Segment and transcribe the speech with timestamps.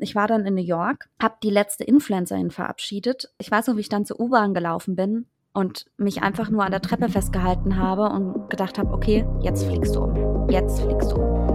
[0.00, 3.30] Ich war dann in New York, habe die letzte Influencerin verabschiedet.
[3.38, 6.70] Ich weiß noch, wie ich dann zur U-Bahn gelaufen bin und mich einfach nur an
[6.70, 10.48] der Treppe festgehalten habe und gedacht habe, okay, jetzt fliegst du um.
[10.48, 11.48] Jetzt fliegst du um.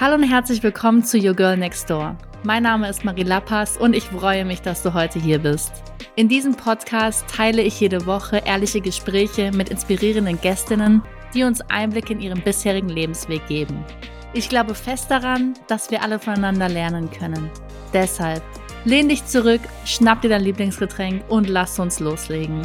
[0.00, 2.16] Hallo und herzlich willkommen zu Your Girl Next Door.
[2.44, 5.82] Mein Name ist Marie Lappas und ich freue mich, dass du heute hier bist.
[6.14, 11.02] In diesem Podcast teile ich jede Woche ehrliche Gespräche mit inspirierenden Gästinnen
[11.36, 13.84] die uns Einblick in ihren bisherigen Lebensweg geben.
[14.32, 17.50] Ich glaube fest daran, dass wir alle voneinander lernen können.
[17.92, 18.42] Deshalb
[18.86, 22.62] lehn dich zurück, schnapp dir dein Lieblingsgetränk und lass uns loslegen.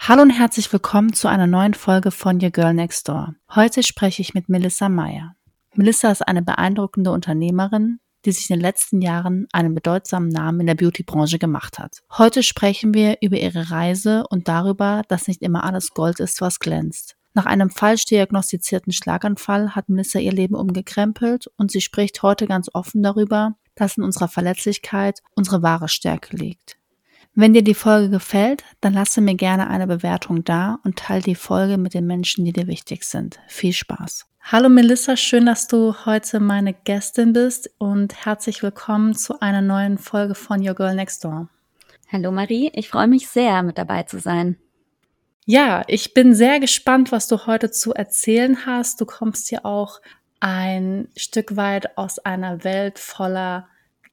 [0.00, 3.34] Hallo und herzlich willkommen zu einer neuen Folge von Your Girl Next Door.
[3.54, 5.34] Heute spreche ich mit Melissa Meyer.
[5.74, 10.66] Melissa ist eine beeindruckende Unternehmerin, die sich in den letzten Jahren einen bedeutsamen Namen in
[10.66, 12.02] der Beautybranche gemacht hat.
[12.16, 16.60] Heute sprechen wir über ihre Reise und darüber, dass nicht immer alles Gold ist, was
[16.60, 17.16] glänzt.
[17.34, 22.68] Nach einem falsch diagnostizierten Schlaganfall hat Melissa ihr Leben umgekrempelt und sie spricht heute ganz
[22.72, 26.78] offen darüber, dass in unserer Verletzlichkeit unsere wahre Stärke liegt.
[27.34, 31.36] Wenn dir die Folge gefällt, dann lasse mir gerne eine Bewertung da und teile die
[31.36, 33.38] Folge mit den Menschen, die dir wichtig sind.
[33.46, 34.27] Viel Spaß!
[34.40, 39.98] Hallo Melissa, schön, dass du heute meine Gästin bist und herzlich willkommen zu einer neuen
[39.98, 41.48] Folge von Your Girl Next Door.
[42.10, 44.56] Hallo Marie, ich freue mich sehr, mit dabei zu sein.
[45.44, 49.00] Ja, ich bin sehr gespannt, was du heute zu erzählen hast.
[49.00, 50.00] Du kommst ja auch
[50.40, 53.68] ein Stück weit aus einer Welt voller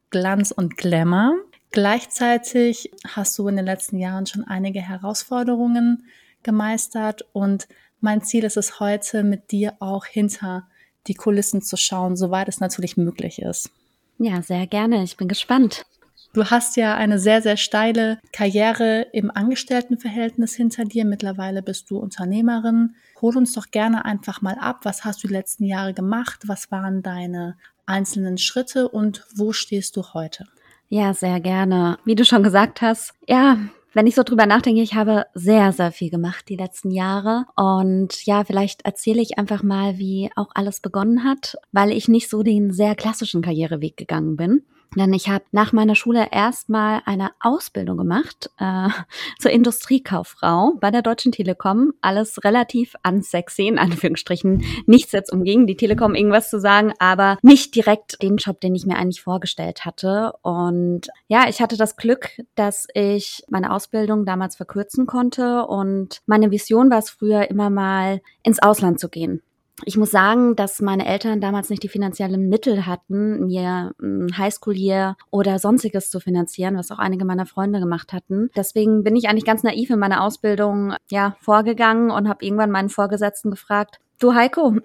[0.09, 1.36] Glanz und Glamour.
[1.72, 6.06] Gleichzeitig hast du in den letzten Jahren schon einige Herausforderungen
[6.44, 7.68] gemeistert und
[8.06, 10.67] mein Ziel ist es heute, mit dir auch hinter
[11.08, 13.72] die Kulissen zu schauen, soweit es natürlich möglich ist.
[14.20, 15.03] Ja, sehr gerne.
[15.03, 15.86] Ich bin gespannt.
[16.34, 21.03] Du hast ja eine sehr, sehr steile Karriere im Angestelltenverhältnis hinter dir.
[21.03, 22.95] Mittlerweile bist du Unternehmerin.
[23.22, 24.81] Hol uns doch gerne einfach mal ab.
[24.84, 26.44] Was hast du die letzten Jahre gemacht?
[26.46, 30.46] Was waren deine einzelnen Schritte und wo stehst du heute?
[30.90, 31.97] Ja, sehr gerne.
[32.06, 33.58] Wie du schon gesagt hast, ja,
[33.95, 37.45] wenn ich so drüber nachdenke, ich habe sehr, sehr viel gemacht die letzten Jahre.
[37.56, 42.29] Und ja, vielleicht erzähle ich einfach mal, wie auch alles begonnen hat, weil ich nicht
[42.29, 44.63] so den sehr klassischen Karriereweg gegangen bin.
[44.95, 48.89] Denn ich habe nach meiner Schule erstmal eine Ausbildung gemacht äh,
[49.39, 51.94] zur Industriekauffrau bei der Deutschen Telekom.
[52.01, 54.63] Alles relativ unsexy, in Anführungsstrichen.
[54.85, 58.75] Nichts jetzt um gegen die Telekom irgendwas zu sagen, aber nicht direkt den Job, den
[58.75, 60.34] ich mir eigentlich vorgestellt hatte.
[60.41, 65.66] Und ja, ich hatte das Glück, dass ich meine Ausbildung damals verkürzen konnte.
[65.66, 69.41] Und meine Vision war es früher immer mal ins Ausland zu gehen
[69.84, 75.18] ich muss sagen, dass meine Eltern damals nicht die finanziellen Mittel hatten, mir ein Highschool-Year
[75.31, 78.50] oder sonstiges zu finanzieren, was auch einige meiner Freunde gemacht hatten.
[78.56, 82.90] Deswegen bin ich eigentlich ganz naiv in meiner Ausbildung ja vorgegangen und habe irgendwann meinen
[82.90, 84.75] Vorgesetzten gefragt, du Heiko,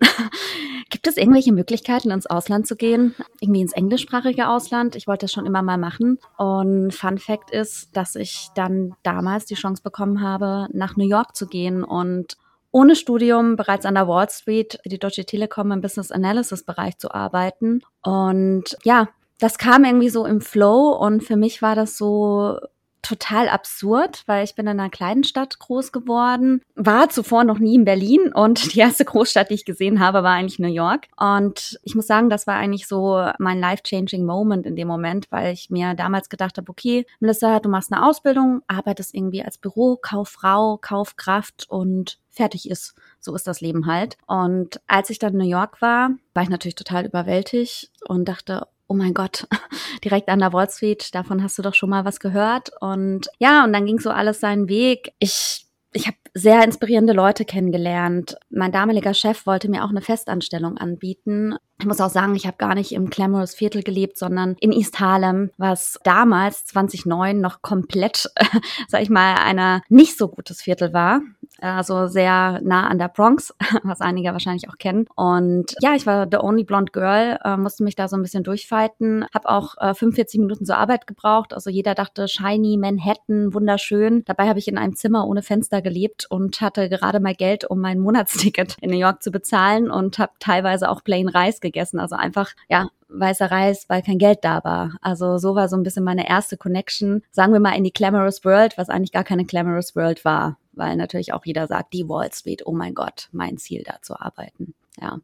[0.90, 3.14] gibt es irgendwelche Möglichkeiten, ins Ausland zu gehen?
[3.40, 4.96] Irgendwie ins englischsprachige Ausland?
[4.96, 6.18] Ich wollte das schon immer mal machen.
[6.36, 11.36] Und Fun Fact ist, dass ich dann damals die Chance bekommen habe, nach New York
[11.36, 12.36] zu gehen und
[12.72, 16.98] ohne Studium bereits an der Wall Street für die Deutsche Telekom im Business Analysis Bereich
[16.98, 17.82] zu arbeiten.
[18.02, 19.08] Und ja,
[19.38, 22.58] das kam irgendwie so im Flow und für mich war das so
[23.02, 27.74] total absurd, weil ich bin in einer kleinen Stadt groß geworden, war zuvor noch nie
[27.74, 31.08] in Berlin und die erste Großstadt, die ich gesehen habe, war eigentlich New York.
[31.16, 35.52] Und ich muss sagen, das war eigentlich so mein life-changing Moment in dem Moment, weil
[35.52, 40.78] ich mir damals gedacht habe, okay, Melissa, du machst eine Ausbildung, arbeitest irgendwie als Bürokauffrau,
[40.78, 42.94] Kaufkraft und fertig ist.
[43.18, 44.16] So ist das Leben halt.
[44.26, 48.66] Und als ich dann in New York war, war ich natürlich total überwältigt und dachte,
[48.90, 49.46] oh mein Gott,
[50.04, 52.70] direkt an der Wall Street, davon hast du doch schon mal was gehört.
[52.80, 55.12] Und ja, und dann ging so alles seinen Weg.
[55.20, 58.36] Ich ich habe sehr inspirierende Leute kennengelernt.
[58.48, 61.56] Mein damaliger Chef wollte mir auch eine Festanstellung anbieten.
[61.80, 65.00] Ich muss auch sagen, ich habe gar nicht im Glamorous Viertel gelebt, sondern in East
[65.00, 68.30] Harlem, was damals 2009 noch komplett,
[68.88, 71.22] sag ich mal, einer nicht so gutes Viertel war
[71.60, 75.06] also sehr nah an der Bronx, was einige wahrscheinlich auch kennen.
[75.14, 78.44] Und ja, ich war the only blonde girl, äh, musste mich da so ein bisschen
[78.44, 81.52] durchfighten, habe auch äh, 45 Minuten zur Arbeit gebraucht.
[81.52, 84.24] Also jeder dachte shiny Manhattan, wunderschön.
[84.24, 87.80] Dabei habe ich in einem Zimmer ohne Fenster gelebt und hatte gerade mal Geld, um
[87.80, 91.69] mein Monatsticket in New York zu bezahlen und habe teilweise auch plain Reis gegessen.
[92.00, 94.96] Also einfach ja weißer Reis, weil kein Geld da war.
[95.00, 98.44] Also so war so ein bisschen meine erste Connection, sagen wir mal in die Glamorous
[98.44, 102.32] World, was eigentlich gar keine Glamorous World war weil natürlich auch jeder sagt, die Wall
[102.32, 104.74] Street, oh mein Gott, mein Ziel da zu arbeiten.
[105.00, 105.20] Ja.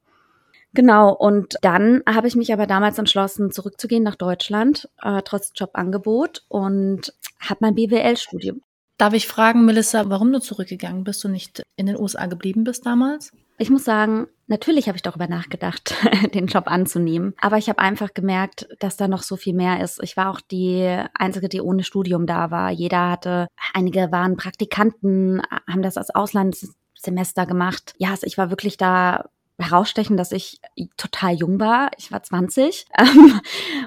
[0.75, 6.45] Genau, und dann habe ich mich aber damals entschlossen, zurückzugehen nach Deutschland, äh, trotz Jobangebot
[6.49, 8.61] und habe mein BWL-Studium.
[8.99, 12.85] Darf ich fragen, Melissa, warum du zurückgegangen bist und nicht in den USA geblieben bist
[12.85, 13.33] damals?
[13.59, 15.95] Ich muss sagen, natürlich habe ich darüber nachgedacht,
[16.35, 17.35] den Job anzunehmen.
[17.41, 20.03] Aber ich habe einfach gemerkt, dass da noch so viel mehr ist.
[20.03, 22.71] Ich war auch die Einzige, die ohne Studium da war.
[22.71, 27.95] Jeder hatte, einige waren Praktikanten, haben das als Auslandssemester gemacht.
[27.99, 29.25] Ja, also ich war wirklich da
[29.59, 30.61] herausstechen, dass ich
[30.97, 31.91] total jung war.
[31.97, 33.41] Ich war 20 ähm,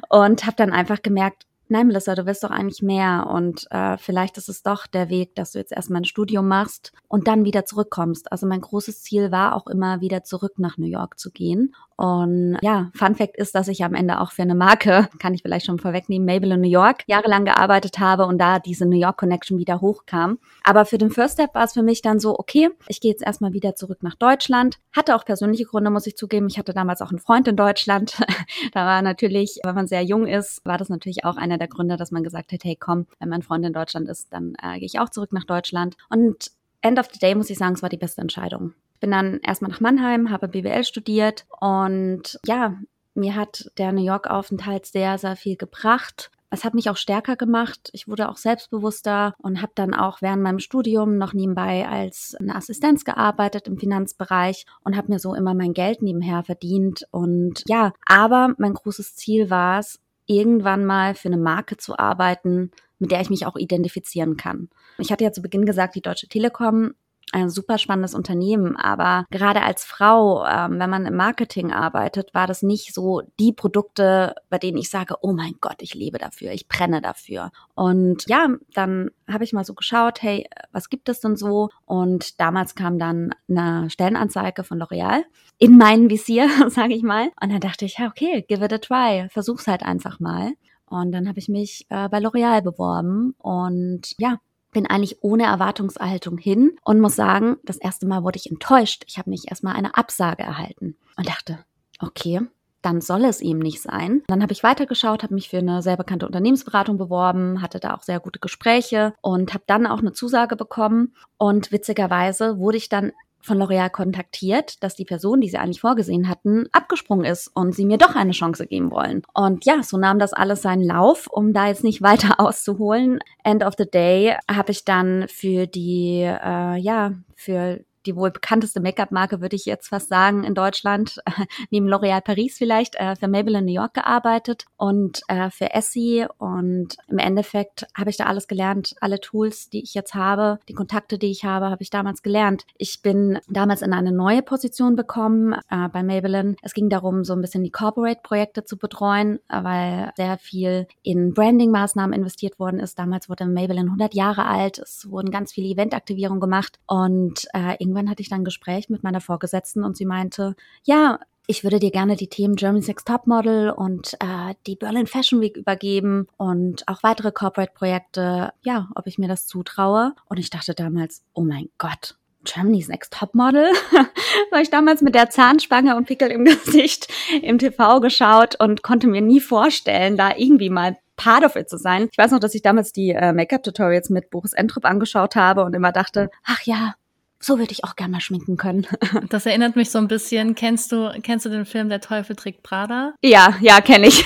[0.09, 4.37] und habe dann einfach gemerkt, nein, Melissa, du willst doch eigentlich mehr und äh, vielleicht
[4.37, 7.65] ist es doch der Weg, dass du jetzt erstmal ein Studium machst und dann wieder
[7.65, 8.31] zurückkommst.
[8.31, 12.57] Also mein großes Ziel war auch immer wieder zurück nach New York zu gehen und
[12.61, 15.65] ja, Fun Fact ist, dass ich am Ende auch für eine Marke, kann ich vielleicht
[15.65, 19.57] schon vorwegnehmen, Mabel in New York, jahrelang gearbeitet habe und da diese New York Connection
[19.57, 20.39] wieder hochkam.
[20.63, 23.21] Aber für den First Step war es für mich dann so, okay, ich gehe jetzt
[23.21, 24.77] erstmal wieder zurück nach Deutschland.
[24.95, 26.47] Hatte auch persönliche Gründe, muss ich zugeben.
[26.47, 28.17] Ich hatte damals auch einen Freund in Deutschland.
[28.71, 31.97] da war natürlich, wenn man sehr jung ist, war das natürlich auch einer der Gründe,
[31.97, 34.85] dass man gesagt hat, hey komm, wenn mein Freund in Deutschland ist, dann äh, gehe
[34.85, 35.97] ich auch zurück nach Deutschland.
[36.09, 36.51] Und
[36.81, 38.73] End of the day muss ich sagen, es war die beste Entscheidung.
[38.99, 42.77] Bin dann erstmal nach Mannheim, habe BWL studiert und ja,
[43.13, 46.31] mir hat der New York-Aufenthalt sehr, sehr viel gebracht.
[46.51, 47.89] Es hat mich auch stärker gemacht.
[47.93, 52.55] Ich wurde auch selbstbewusster und habe dann auch während meinem Studium noch nebenbei als eine
[52.55, 57.05] Assistenz gearbeitet im Finanzbereich und habe mir so immer mein Geld nebenher verdient.
[57.11, 62.71] Und ja, aber mein großes Ziel war es, irgendwann mal für eine Marke zu arbeiten,
[62.99, 64.69] mit der ich mich auch identifizieren kann.
[64.97, 66.93] Ich hatte ja zu Beginn gesagt, die Deutsche Telekom
[67.31, 72.47] ein super spannendes Unternehmen, aber gerade als Frau, ähm, wenn man im Marketing arbeitet, war
[72.47, 76.51] das nicht so die Produkte, bei denen ich sage, oh mein Gott, ich lebe dafür,
[76.51, 77.51] ich brenne dafür.
[77.75, 81.69] Und ja, dann habe ich mal so geschaut, hey, was gibt es denn so?
[81.85, 85.23] Und damals kam dann eine Stellenanzeige von L'Oreal
[85.57, 87.31] in meinen Visier, sage ich mal.
[87.41, 90.53] Und dann dachte ich, ja, okay, give it a try, versuch's halt einfach mal.
[90.89, 94.39] Und dann habe ich mich äh, bei L'Oreal beworben und ja,
[94.71, 99.03] bin eigentlich ohne Erwartungshaltung hin und muss sagen, das erste Mal wurde ich enttäuscht.
[99.07, 101.59] Ich habe nicht erstmal eine Absage erhalten und dachte,
[101.99, 102.41] okay,
[102.81, 104.23] dann soll es ihm nicht sein.
[104.27, 108.03] Dann habe ich weitergeschaut, habe mich für eine sehr bekannte Unternehmensberatung beworben, hatte da auch
[108.03, 111.13] sehr gute Gespräche und habe dann auch eine Zusage bekommen.
[111.37, 116.29] Und witzigerweise wurde ich dann von L'Oreal kontaktiert, dass die Person, die sie eigentlich vorgesehen
[116.29, 119.23] hatten, abgesprungen ist und sie mir doch eine Chance geben wollen.
[119.33, 123.19] Und ja, so nahm das alles seinen Lauf, um da jetzt nicht weiter auszuholen.
[123.43, 128.79] End of the day habe ich dann für die, äh, ja, für die wohl bekannteste
[128.79, 131.21] Make-up-Marke, würde ich jetzt fast sagen, in Deutschland,
[131.69, 136.25] neben L'Oréal Paris vielleicht, äh, für Maybelline New York gearbeitet und äh, für Essie.
[136.39, 138.95] Und im Endeffekt habe ich da alles gelernt.
[138.99, 142.65] Alle Tools, die ich jetzt habe, die Kontakte, die ich habe, habe ich damals gelernt.
[142.77, 146.55] Ich bin damals in eine neue Position bekommen äh, bei Maybelline.
[146.63, 152.13] Es ging darum, so ein bisschen die Corporate-Projekte zu betreuen, weil sehr viel in Branding-Maßnahmen
[152.13, 152.97] investiert worden ist.
[152.97, 154.79] Damals wurde Maybelline 100 Jahre alt.
[154.79, 159.01] Es wurden ganz viele Eventaktivierungen gemacht und äh, irgendwann hatte ich dann ein Gespräch mit
[159.01, 161.19] meiner Vorgesetzten und sie meinte, ja,
[161.49, 165.57] ich würde dir gerne die Themen Germany's Next Topmodel und äh, die Berlin Fashion Week
[165.57, 170.13] übergeben und auch weitere Corporate-Projekte, ja, ob ich mir das zutraue.
[170.25, 173.71] Und ich dachte damals, oh mein Gott, Germany's Next Topmodel.
[174.51, 177.07] war ich damals mit der Zahnspange und Pickel im Gesicht
[177.41, 181.77] im TV geschaut und konnte mir nie vorstellen, da irgendwie mal part of it zu
[181.77, 182.09] sein.
[182.11, 185.75] Ich weiß noch, dass ich damals die äh, Make-up-Tutorials mit Boris Entrup angeschaut habe und
[185.75, 186.93] immer dachte, ach ja,
[187.41, 188.85] so würde ich auch gerne mal schminken können.
[189.29, 190.55] Das erinnert mich so ein bisschen.
[190.55, 193.13] Kennst du, kennst du den Film Der Teufel trägt Prada?
[193.21, 194.25] Ja, ja, kenne ich.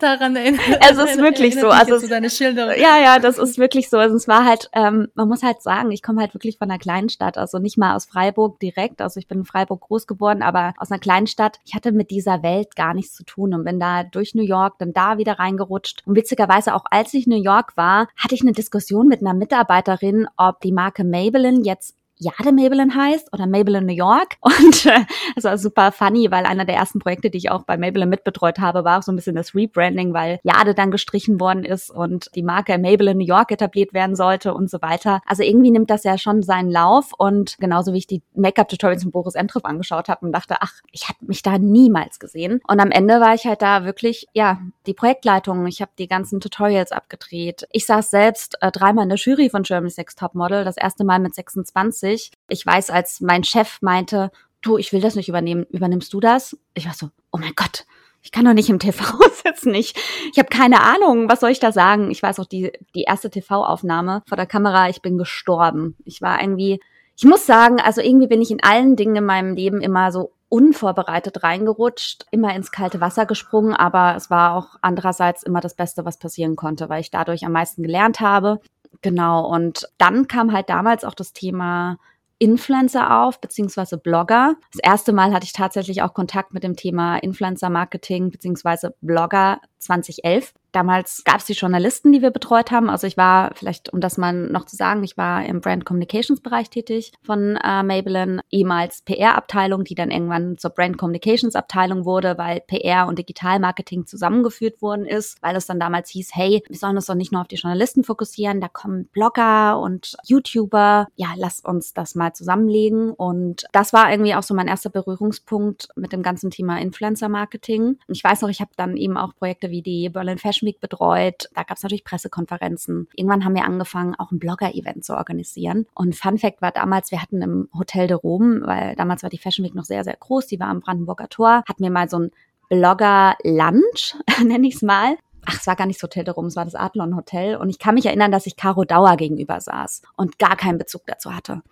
[0.00, 1.68] Daran erinnert Es ist wirklich so.
[1.68, 2.74] Also es, deine Schilderung.
[2.78, 3.98] Ja, ja, das ist wirklich so.
[3.98, 6.78] Also es war halt, ähm, man muss halt sagen, ich komme halt wirklich von einer
[6.78, 9.00] kleinen Stadt, also nicht mal aus Freiburg direkt.
[9.00, 11.58] Also ich bin in Freiburg groß geworden, aber aus einer kleinen Stadt.
[11.64, 14.78] Ich hatte mit dieser Welt gar nichts zu tun und bin da durch New York
[14.78, 16.02] dann da wieder reingerutscht.
[16.06, 19.34] Und witzigerweise auch als ich in New York war, hatte ich eine Diskussion mit einer
[19.34, 24.36] Mitarbeiterin, ob die Marke Maybelline jetzt Jade Maybelline heißt oder Maybelline New York.
[24.40, 25.04] Und äh,
[25.42, 28.84] war super funny, weil einer der ersten Projekte, die ich auch bei Maybelline mitbetreut habe,
[28.84, 32.42] war auch so ein bisschen das Rebranding, weil Jade dann gestrichen worden ist und die
[32.42, 35.20] Marke Maybelline New York etabliert werden sollte und so weiter.
[35.26, 39.12] Also irgendwie nimmt das ja schon seinen Lauf und genauso wie ich die Make-up-Tutorials von
[39.12, 42.60] Boris Entrup angeschaut habe und dachte, ach, ich habe mich da niemals gesehen.
[42.66, 46.40] Und am Ende war ich halt da wirklich, ja, die Projektleitung, ich habe die ganzen
[46.40, 47.66] Tutorials abgedreht.
[47.72, 51.04] Ich saß selbst äh, dreimal in der Jury von Germany's Next Top Model, das erste
[51.04, 52.30] Mal mit 26 20.
[52.48, 54.30] Ich weiß, als mein Chef meinte,
[54.62, 56.56] du, ich will das nicht übernehmen, übernimmst du das?
[56.74, 57.84] Ich war so, oh mein Gott,
[58.22, 59.04] ich kann doch nicht im TV
[59.44, 59.74] sitzen.
[59.74, 59.94] Ich,
[60.32, 62.10] ich habe keine Ahnung, was soll ich da sagen?
[62.10, 65.96] Ich weiß auch, die, die erste TV-Aufnahme vor der Kamera, ich bin gestorben.
[66.04, 66.80] Ich war irgendwie,
[67.16, 70.32] Ich muss sagen, also irgendwie bin ich in allen Dingen in meinem Leben immer so
[70.48, 76.04] unvorbereitet reingerutscht, immer ins kalte Wasser gesprungen, aber es war auch andererseits immer das Beste,
[76.04, 78.60] was passieren konnte, weil ich dadurch am meisten gelernt habe.
[79.02, 81.98] Genau, und dann kam halt damals auch das Thema
[82.38, 84.56] Influencer auf, beziehungsweise Blogger.
[84.72, 89.60] Das erste Mal hatte ich tatsächlich auch Kontakt mit dem Thema Influencer Marketing, beziehungsweise Blogger
[89.86, 90.52] 2011.
[90.72, 92.90] Damals gab es die Journalisten, die wir betreut haben.
[92.90, 96.40] Also ich war, vielleicht um das mal noch zu sagen, ich war im Brand Communications
[96.40, 102.36] Bereich tätig von äh, Maybelline, ehemals PR-Abteilung, die dann irgendwann zur Brand Communications Abteilung wurde,
[102.36, 106.96] weil PR und Digitalmarketing zusammengeführt worden ist, weil es dann damals hieß, hey, wir sollen
[106.96, 111.06] uns doch nicht nur auf die Journalisten fokussieren, da kommen Blogger und YouTuber.
[111.16, 113.12] Ja, lass uns das mal zusammenlegen.
[113.12, 117.98] Und das war irgendwie auch so mein erster Berührungspunkt mit dem ganzen Thema Influencer Marketing.
[118.08, 121.48] Ich weiß noch, ich habe dann eben auch Projekte wie die Berlin Fashion Week betreut.
[121.54, 123.08] Da gab es natürlich Pressekonferenzen.
[123.14, 125.86] Irgendwann haben wir angefangen, auch ein Blogger-Event zu organisieren.
[125.94, 129.38] Und Fun Fact war damals, wir hatten im Hotel de Rom, weil damals war die
[129.38, 132.18] Fashion Week noch sehr, sehr groß, die war am Brandenburger Tor, hatten wir mal so
[132.18, 132.30] ein
[132.68, 135.16] Blogger-Lunch, nenne ich es mal.
[135.44, 137.56] Ach, es war gar nicht das Hotel de Rom, es war das Adlon Hotel.
[137.56, 141.02] Und ich kann mich erinnern, dass ich Caro Dauer gegenüber saß und gar keinen Bezug
[141.06, 141.62] dazu hatte.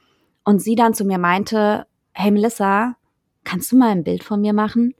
[0.44, 2.96] Und sie dann zu mir meinte, hey Melissa,
[3.42, 4.94] kannst du mal ein Bild von mir machen?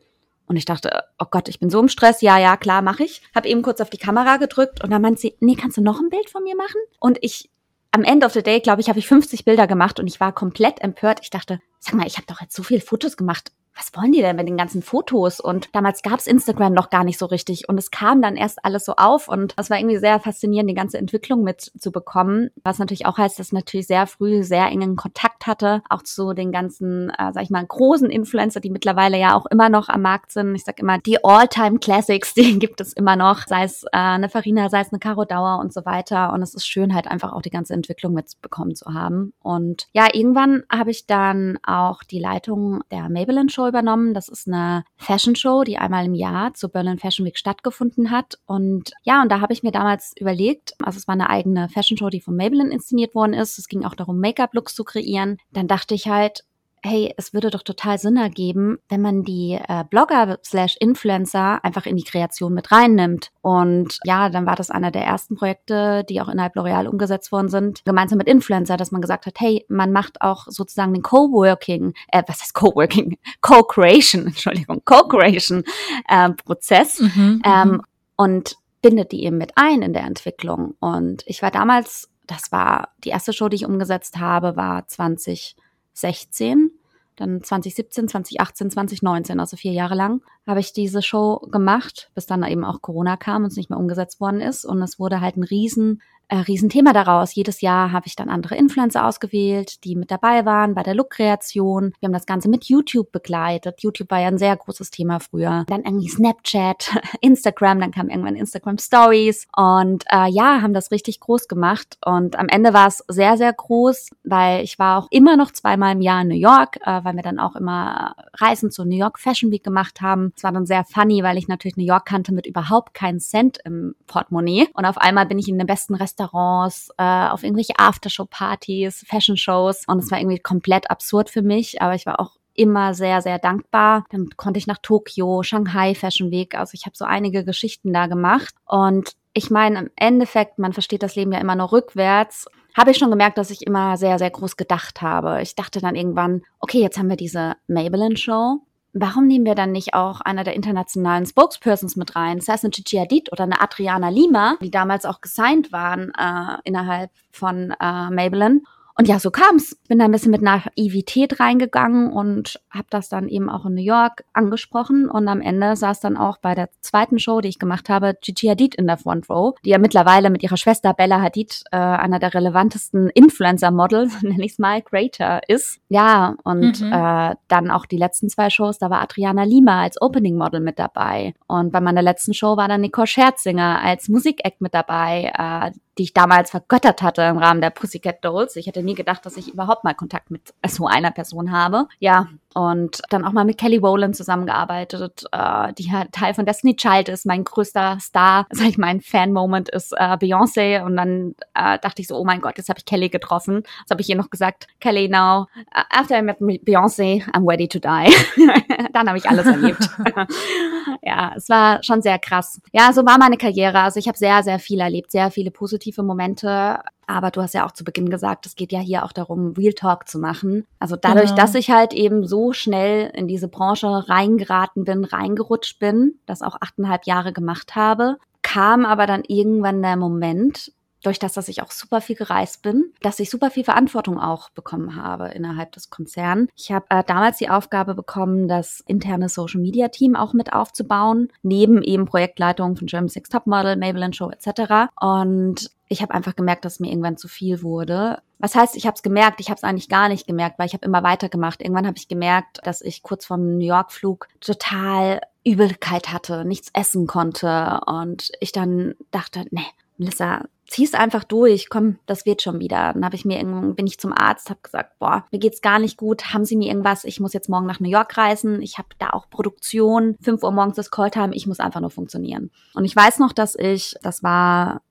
[0.47, 2.21] Und ich dachte, oh Gott, ich bin so im Stress.
[2.21, 3.23] Ja, ja, klar, mache ich.
[3.35, 6.01] Hab eben kurz auf die Kamera gedrückt und dann meint sie, nee, kannst du noch
[6.01, 6.81] ein Bild von mir machen?
[7.01, 7.51] Und ich,
[7.93, 10.33] am Ende of the day, glaube ich, habe ich 50 Bilder gemacht und ich war
[10.33, 11.21] komplett empört.
[11.23, 14.21] Ich dachte, sag mal, ich habe doch jetzt so viele Fotos gemacht was wollen die
[14.21, 15.41] denn mit den ganzen Fotos?
[15.41, 17.69] Und damals gab's Instagram noch gar nicht so richtig.
[17.69, 19.29] Und es kam dann erst alles so auf.
[19.29, 22.51] Und das war irgendwie sehr faszinierend, die ganze Entwicklung mitzubekommen.
[22.63, 26.35] Was natürlich auch heißt, dass ich natürlich sehr früh sehr engen Kontakt hatte, auch zu
[26.35, 30.03] den ganzen, äh, sag ich mal, großen Influencer, die mittlerweile ja auch immer noch am
[30.03, 30.55] Markt sind.
[30.55, 33.47] Ich sag immer, die All-Time Classics, die gibt es immer noch.
[33.47, 36.33] Sei es äh, eine Farina, sei es eine Caro Dauer und so weiter.
[36.33, 39.33] Und es ist schön, halt einfach auch die ganze Entwicklung mitbekommen zu haben.
[39.43, 44.15] Und ja, irgendwann habe ich dann auch die Leitung der Maybelline Show Show übernommen.
[44.15, 48.39] Das ist eine Fashion Show, die einmal im Jahr zur Berlin Fashion Week stattgefunden hat.
[48.47, 51.97] Und ja, und da habe ich mir damals überlegt, also es war eine eigene Fashion
[51.97, 53.59] Show, die von Maybelline inszeniert worden ist.
[53.59, 55.39] Es ging auch darum, Make-up-Looks zu kreieren.
[55.53, 56.45] Dann dachte ich halt,
[56.85, 61.87] hey, es würde doch total Sinn ergeben, wenn man die äh, Blogger slash Influencer einfach
[61.87, 63.31] in die Kreation mit reinnimmt.
[63.41, 67.49] Und ja, dann war das einer der ersten Projekte, die auch innerhalb L'Oreal umgesetzt worden
[67.49, 71.95] sind, gemeinsam mit Influencer, dass man gesagt hat, hey, man macht auch sozusagen den Coworking,
[72.09, 73.17] äh, was heißt Coworking?
[73.41, 75.65] Co-Creation, Entschuldigung, Co-Creation
[76.09, 77.01] äh, Prozess.
[77.01, 77.83] Mhm, mhm, ähm,
[78.17, 80.75] und bindet die eben mit ein in der Entwicklung.
[80.79, 85.57] Und ich war damals, das war die erste Show, die ich umgesetzt habe, war 20
[85.95, 86.71] 16,
[87.17, 92.43] dann 2017, 2018, 2019, also vier Jahre lang, habe ich diese Show gemacht, bis dann
[92.45, 94.65] eben auch Corona kam und es nicht mehr umgesetzt worden ist.
[94.65, 97.35] Und es wurde halt ein riesen äh, Riesenthema daraus.
[97.35, 101.93] Jedes Jahr habe ich dann andere Influencer ausgewählt, die mit dabei waren bei der Look-Kreation.
[102.01, 103.83] Wir haben das Ganze mit YouTube begleitet.
[103.83, 105.65] YouTube war ja ein sehr großes Thema früher.
[105.69, 106.91] Dann irgendwie Snapchat,
[107.21, 111.99] Instagram, dann kam irgendwann Instagram Stories und äh, ja, haben das richtig groß gemacht.
[112.05, 115.93] Und am Ende war es sehr, sehr groß, weil ich war auch immer noch zweimal
[115.93, 119.19] im Jahr in New York, äh, weil wir dann auch immer Reisen zur New York
[119.19, 120.33] Fashion Week gemacht haben.
[120.37, 123.59] Es war dann sehr funny, weil ich natürlich New York kannte mit überhaupt keinen Cent
[123.65, 124.69] im Portemonnaie.
[124.73, 129.85] Und auf einmal bin ich in den besten Restaurants Restaurants, äh, auf irgendwelche Aftershow-Partys, Fashion-Shows.
[129.87, 133.39] Und es war irgendwie komplett absurd für mich, aber ich war auch immer sehr, sehr
[133.39, 134.05] dankbar.
[134.11, 136.55] Dann konnte ich nach Tokio, Shanghai Fashion Week.
[136.57, 138.55] Also ich habe so einige Geschichten da gemacht.
[138.65, 142.99] Und ich meine, im Endeffekt, man versteht das Leben ja immer nur rückwärts habe ich
[142.99, 145.41] schon gemerkt, dass ich immer sehr, sehr groß gedacht habe.
[145.43, 148.63] Ich dachte dann irgendwann, okay, jetzt haben wir diese Maybelline Show
[148.95, 152.39] warum nehmen wir dann nicht auch einer der internationalen Spokespersons mit rein?
[152.39, 157.75] Das heißt Hadid oder eine Adriana Lima, die damals auch gesigned waren äh, innerhalb von
[157.79, 158.63] äh, Maybelline.
[158.97, 159.77] Und ja, so kam's.
[159.89, 163.83] Bin da ein bisschen mit Naivität reingegangen und habe das dann eben auch in New
[163.83, 165.11] York angesprochen.
[165.11, 168.47] Und am Ende saß dann auch bei der zweiten Show, die ich gemacht habe, Gigi
[168.47, 172.21] Hadid in der Front Row, die ja mittlerweile mit ihrer Schwester Bella Hadid äh, einer
[172.21, 175.81] der relevantesten Influencer-Models, nenne ich's mal, Creator ist.
[175.89, 176.93] Ja, und mhm.
[176.93, 181.35] äh, dann auch die letzten zwei Shows, da war Adriana Lima als Opening-Model mit dabei.
[181.49, 185.33] Und bei meiner letzten Show war dann Nicole Scherzinger als Musikact mit dabei.
[185.37, 188.57] Äh, die ich damals vergöttert hatte im Rahmen der Pussycat Dolls.
[188.57, 191.89] Ich hätte nie gedacht, dass ich überhaupt mal Kontakt mit so einer Person habe.
[191.99, 196.77] Ja, und dann auch mal mit Kelly Rowland zusammengearbeitet, äh, die halt Teil von Destiny
[196.77, 201.79] Child ist, mein größter Star, sag ich mein Fan-Moment ist äh, Beyoncé und dann äh,
[201.81, 203.65] dachte ich so, oh mein Gott, jetzt habe ich Kelly getroffen.
[203.81, 205.47] Jetzt habe ich ihr noch gesagt, Kelly, now,
[205.91, 208.13] after I met Beyoncé, I'm ready to die.
[208.93, 209.91] dann habe ich alles erlebt.
[211.03, 212.61] ja, es war schon sehr krass.
[212.73, 213.81] Ja, so war meine Karriere.
[213.81, 216.79] Also ich habe sehr, sehr viel erlebt, sehr viele positive Momente.
[217.07, 219.75] Aber du hast ja auch zu Beginn gesagt, es geht ja hier auch darum, Real
[219.75, 220.67] Talk zu machen.
[220.79, 221.37] Also dadurch, genau.
[221.37, 226.57] dass ich halt eben so schnell in diese Branche reingeraten bin, reingerutscht bin, das auch
[226.61, 230.73] achteinhalb Jahre gemacht habe, kam aber dann irgendwann der Moment,
[231.05, 234.51] durch das, dass ich auch super viel gereist bin, dass ich super viel Verantwortung auch
[234.51, 236.51] bekommen habe innerhalb des Konzerns.
[236.57, 241.29] Ich habe äh, damals die Aufgabe bekommen, das interne Social Media Team auch mit aufzubauen,
[241.43, 244.91] neben eben Projektleitungen von German Six Topmodel, Maybelline Show etc.
[245.01, 248.19] Und ich habe einfach gemerkt, dass mir irgendwann zu viel wurde.
[248.39, 249.41] Was heißt, ich habe es gemerkt?
[249.41, 251.63] Ich habe es eigentlich gar nicht gemerkt, weil ich habe immer weitergemacht.
[251.63, 256.71] Irgendwann habe ich gemerkt, dass ich kurz vom New York Flug total Übelkeit hatte, nichts
[256.73, 262.59] essen konnte und ich dann dachte, nee, Melissa, zieh's einfach durch, komm, das wird schon
[262.59, 262.93] wieder.
[262.93, 265.79] Dann habe ich mir irgendwann bin ich zum Arzt, habe gesagt, boah, mir geht's gar
[265.79, 267.05] nicht gut, haben Sie mir irgendwas?
[267.05, 270.53] Ich muss jetzt morgen nach New York reisen, ich habe da auch Produktion, 5 Uhr
[270.53, 272.51] morgens ist Calltime, ich muss einfach nur funktionieren.
[272.75, 274.83] Und ich weiß noch, dass ich, das war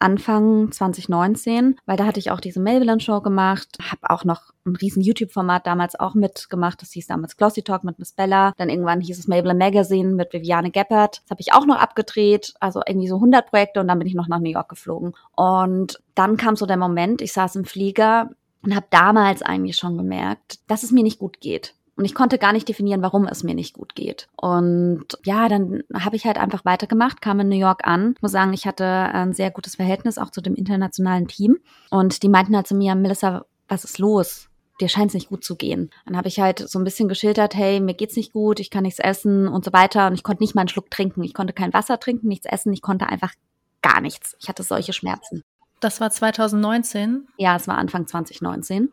[0.00, 4.76] Anfang 2019, weil da hatte ich auch diese Maybelline Show gemacht, habe auch noch ein
[4.76, 6.82] riesen YouTube-Format damals auch mitgemacht.
[6.82, 8.52] Das hieß damals Glossy Talk mit Miss Bella.
[8.56, 11.22] Dann irgendwann hieß es Maybelline Magazine mit Viviane Geppert.
[11.24, 12.54] Das habe ich auch noch abgedreht.
[12.60, 15.14] Also irgendwie so 100 Projekte und dann bin ich noch nach New York geflogen.
[15.36, 18.30] Und dann kam so der Moment, ich saß im Flieger
[18.62, 21.74] und habe damals eigentlich schon gemerkt, dass es mir nicht gut geht.
[22.00, 24.26] Und ich konnte gar nicht definieren, warum es mir nicht gut geht.
[24.34, 28.14] Und ja, dann habe ich halt einfach weitergemacht, kam in New York an.
[28.16, 31.58] Ich muss sagen, ich hatte ein sehr gutes Verhältnis auch zu dem internationalen Team.
[31.90, 34.48] Und die meinten halt zu mir, Melissa, was ist los?
[34.80, 35.90] dir scheint es nicht gut zu gehen.
[36.06, 38.84] Dann habe ich halt so ein bisschen geschildert, hey, mir geht's nicht gut, ich kann
[38.84, 40.06] nichts essen und so weiter.
[40.06, 41.22] Und ich konnte nicht mal einen Schluck trinken.
[41.22, 42.72] Ich konnte kein Wasser trinken, nichts essen.
[42.72, 43.34] Ich konnte einfach
[43.82, 44.36] gar nichts.
[44.40, 45.44] Ich hatte solche Schmerzen.
[45.80, 47.28] Das war 2019?
[47.36, 48.90] Ja, es war Anfang 2019.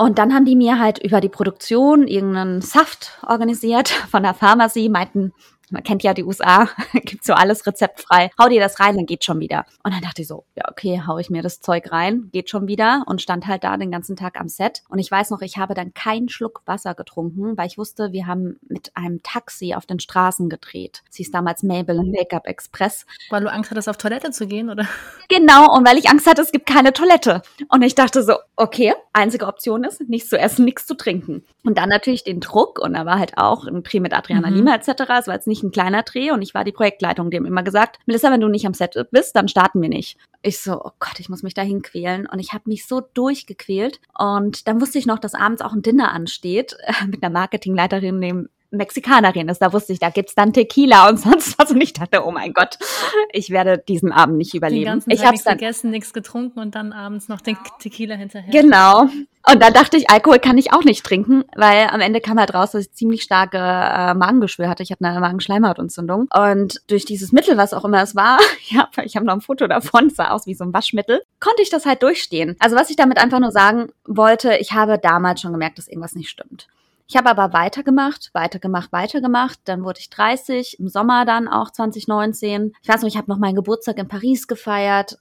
[0.00, 4.88] Und dann haben die mir halt über die Produktion irgendeinen Saft organisiert von der Pharmacy,
[4.88, 5.34] meinten,
[5.70, 6.68] man kennt ja die USA,
[7.04, 8.30] gibt so alles rezeptfrei.
[8.38, 9.64] Hau dir das rein, dann geht schon wieder.
[9.82, 12.68] Und dann dachte ich so, ja, okay, hau ich mir das Zeug rein, geht schon
[12.68, 14.82] wieder und stand halt da den ganzen Tag am Set.
[14.88, 18.26] Und ich weiß noch, ich habe dann keinen Schluck Wasser getrunken, weil ich wusste, wir
[18.26, 21.02] haben mit einem Taxi auf den Straßen gedreht.
[21.10, 23.06] Sie ist damals Maybelline Make-up Express.
[23.30, 24.86] Weil du Angst hattest, auf Toilette zu gehen, oder?
[25.28, 27.42] Genau, und weil ich Angst hatte, es gibt keine Toilette.
[27.68, 31.44] Und ich dachte so, okay, einzige Option ist, nichts zu essen, nichts zu trinken.
[31.62, 34.56] Und dann natürlich den Druck, und da war halt auch ein Dreh mit Adriana mhm.
[34.56, 34.88] Lima etc.
[35.20, 37.62] Es war jetzt nicht ein kleiner Dreh und ich war die Projektleitung, die haben immer
[37.62, 40.16] gesagt, Melissa, wenn du nicht am Set bist, dann starten wir nicht.
[40.42, 42.26] Ich so, oh Gott, ich muss mich dahin quälen.
[42.26, 44.00] Und ich habe mich so durchgequält.
[44.18, 48.48] Und dann wusste ich noch, dass abends auch ein Dinner ansteht mit einer Marketingleiterin, dem
[48.70, 49.60] Mexikanerin ist.
[49.60, 51.70] Da wusste ich, da gibt's dann Tequila und sonst was.
[51.70, 52.78] Und ich dachte, oh mein Gott,
[53.32, 54.82] ich werde diesen Abend nicht überleben.
[54.82, 58.50] Den ganzen ich habe vergessen, nichts getrunken und dann abends noch den Tequila hinterher.
[58.50, 59.08] Genau.
[59.50, 62.52] Und dann dachte ich, Alkohol kann ich auch nicht trinken, weil am Ende kam halt
[62.52, 64.82] raus, dass ich ziemlich starke äh, Magengeschwür hatte.
[64.82, 66.28] Ich hatte eine Magenschleimhautentzündung.
[66.34, 69.66] Und durch dieses Mittel, was auch immer es war, ja, ich habe noch ein Foto
[69.66, 72.56] davon, sah aus wie so ein Waschmittel, konnte ich das halt durchstehen.
[72.60, 76.14] Also was ich damit einfach nur sagen wollte, ich habe damals schon gemerkt, dass irgendwas
[76.14, 76.68] nicht stimmt.
[77.10, 79.58] Ich habe aber weitergemacht, weitergemacht, weitergemacht.
[79.64, 82.72] Dann wurde ich 30, im Sommer dann auch 2019.
[82.80, 85.18] Ich weiß noch, ich habe noch meinen Geburtstag in Paris gefeiert.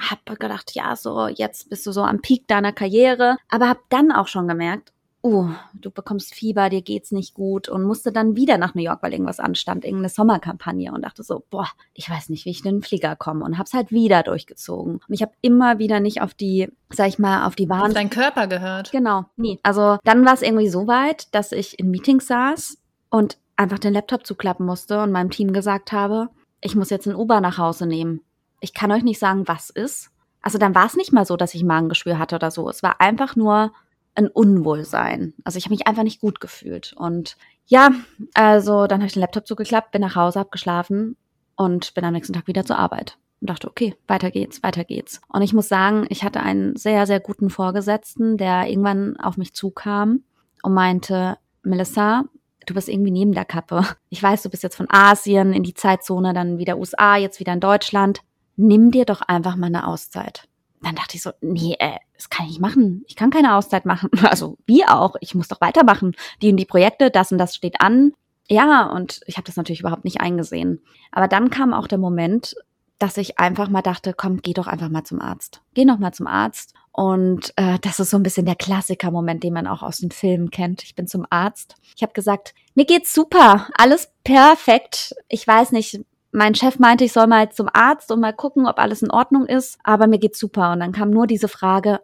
[0.00, 3.36] Hab gedacht, ja, so jetzt bist du so am Peak deiner Karriere.
[3.48, 7.82] Aber hab dann auch schon gemerkt, uh, du bekommst Fieber, dir geht's nicht gut und
[7.82, 11.68] musste dann wieder nach New York, weil irgendwas anstand, irgendeine Sommerkampagne und dachte so, boah,
[11.94, 15.00] ich weiß nicht, wie ich in den Flieger komme und hab's halt wieder durchgezogen.
[15.06, 17.88] Und ich habe immer wieder nicht auf die, sag ich mal, auf die Warn...
[17.88, 18.92] Auf deinen Körper gehört.
[18.92, 19.58] Genau, nie.
[19.62, 22.78] Also dann war es irgendwie so weit, dass ich in Meetings saß
[23.10, 26.28] und einfach den Laptop zuklappen musste und meinem Team gesagt habe,
[26.60, 28.20] ich muss jetzt ein Uber nach Hause nehmen.
[28.60, 30.10] Ich kann euch nicht sagen, was ist.
[30.42, 32.68] Also dann war es nicht mal so, dass ich Magengeschwür hatte oder so.
[32.68, 33.72] Es war einfach nur
[34.18, 35.32] ein Unwohlsein.
[35.44, 36.92] Also ich habe mich einfach nicht gut gefühlt.
[36.96, 37.90] Und ja,
[38.34, 41.16] also dann habe ich den Laptop zugeklappt, bin nach Hause, hab geschlafen
[41.56, 43.16] und bin am nächsten Tag wieder zur Arbeit.
[43.40, 45.20] Und dachte, okay, weiter geht's, weiter geht's.
[45.28, 49.54] Und ich muss sagen, ich hatte einen sehr, sehr guten Vorgesetzten, der irgendwann auf mich
[49.54, 50.24] zukam
[50.62, 52.24] und meinte, Melissa,
[52.66, 53.86] du bist irgendwie neben der Kappe.
[54.10, 57.52] Ich weiß, du bist jetzt von Asien in die Zeitzone, dann wieder USA, jetzt wieder
[57.52, 58.22] in Deutschland.
[58.56, 60.48] Nimm dir doch einfach mal eine Auszeit
[60.82, 63.04] dann dachte ich so, nee, äh, das kann ich nicht machen.
[63.06, 64.10] Ich kann keine Auszeit machen.
[64.22, 66.14] Also wie auch, ich muss doch weitermachen.
[66.42, 68.12] Die und die Projekte, das und das steht an.
[68.48, 70.82] Ja, und ich habe das natürlich überhaupt nicht eingesehen.
[71.12, 72.54] Aber dann kam auch der Moment,
[72.98, 75.62] dass ich einfach mal dachte, komm, geh doch einfach mal zum Arzt.
[75.74, 76.74] Geh noch mal zum Arzt.
[76.92, 80.50] Und äh, das ist so ein bisschen der Klassiker-Moment, den man auch aus den Filmen
[80.50, 80.82] kennt.
[80.82, 81.76] Ich bin zum Arzt.
[81.94, 85.14] Ich habe gesagt, mir geht's super, alles perfekt.
[85.28, 86.00] Ich weiß nicht,
[86.32, 89.46] mein Chef meinte, ich soll mal zum Arzt und mal gucken, ob alles in Ordnung
[89.46, 90.72] ist, aber mir geht's super.
[90.72, 92.00] Und dann kam nur diese Frage,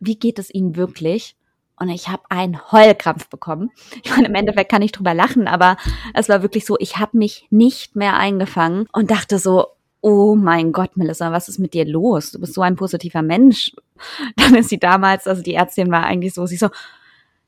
[0.00, 1.36] wie geht es Ihnen wirklich?
[1.78, 3.70] Und ich habe einen Heulkrampf bekommen.
[4.02, 5.76] Ich meine, im Endeffekt kann ich drüber lachen, aber
[6.14, 9.66] es war wirklich so, ich habe mich nicht mehr eingefangen und dachte so,
[10.00, 12.30] oh mein Gott, Melissa, was ist mit dir los?
[12.30, 13.72] Du bist so ein positiver Mensch.
[14.36, 16.68] Dann ist sie damals, also die Ärztin war eigentlich so, sie so,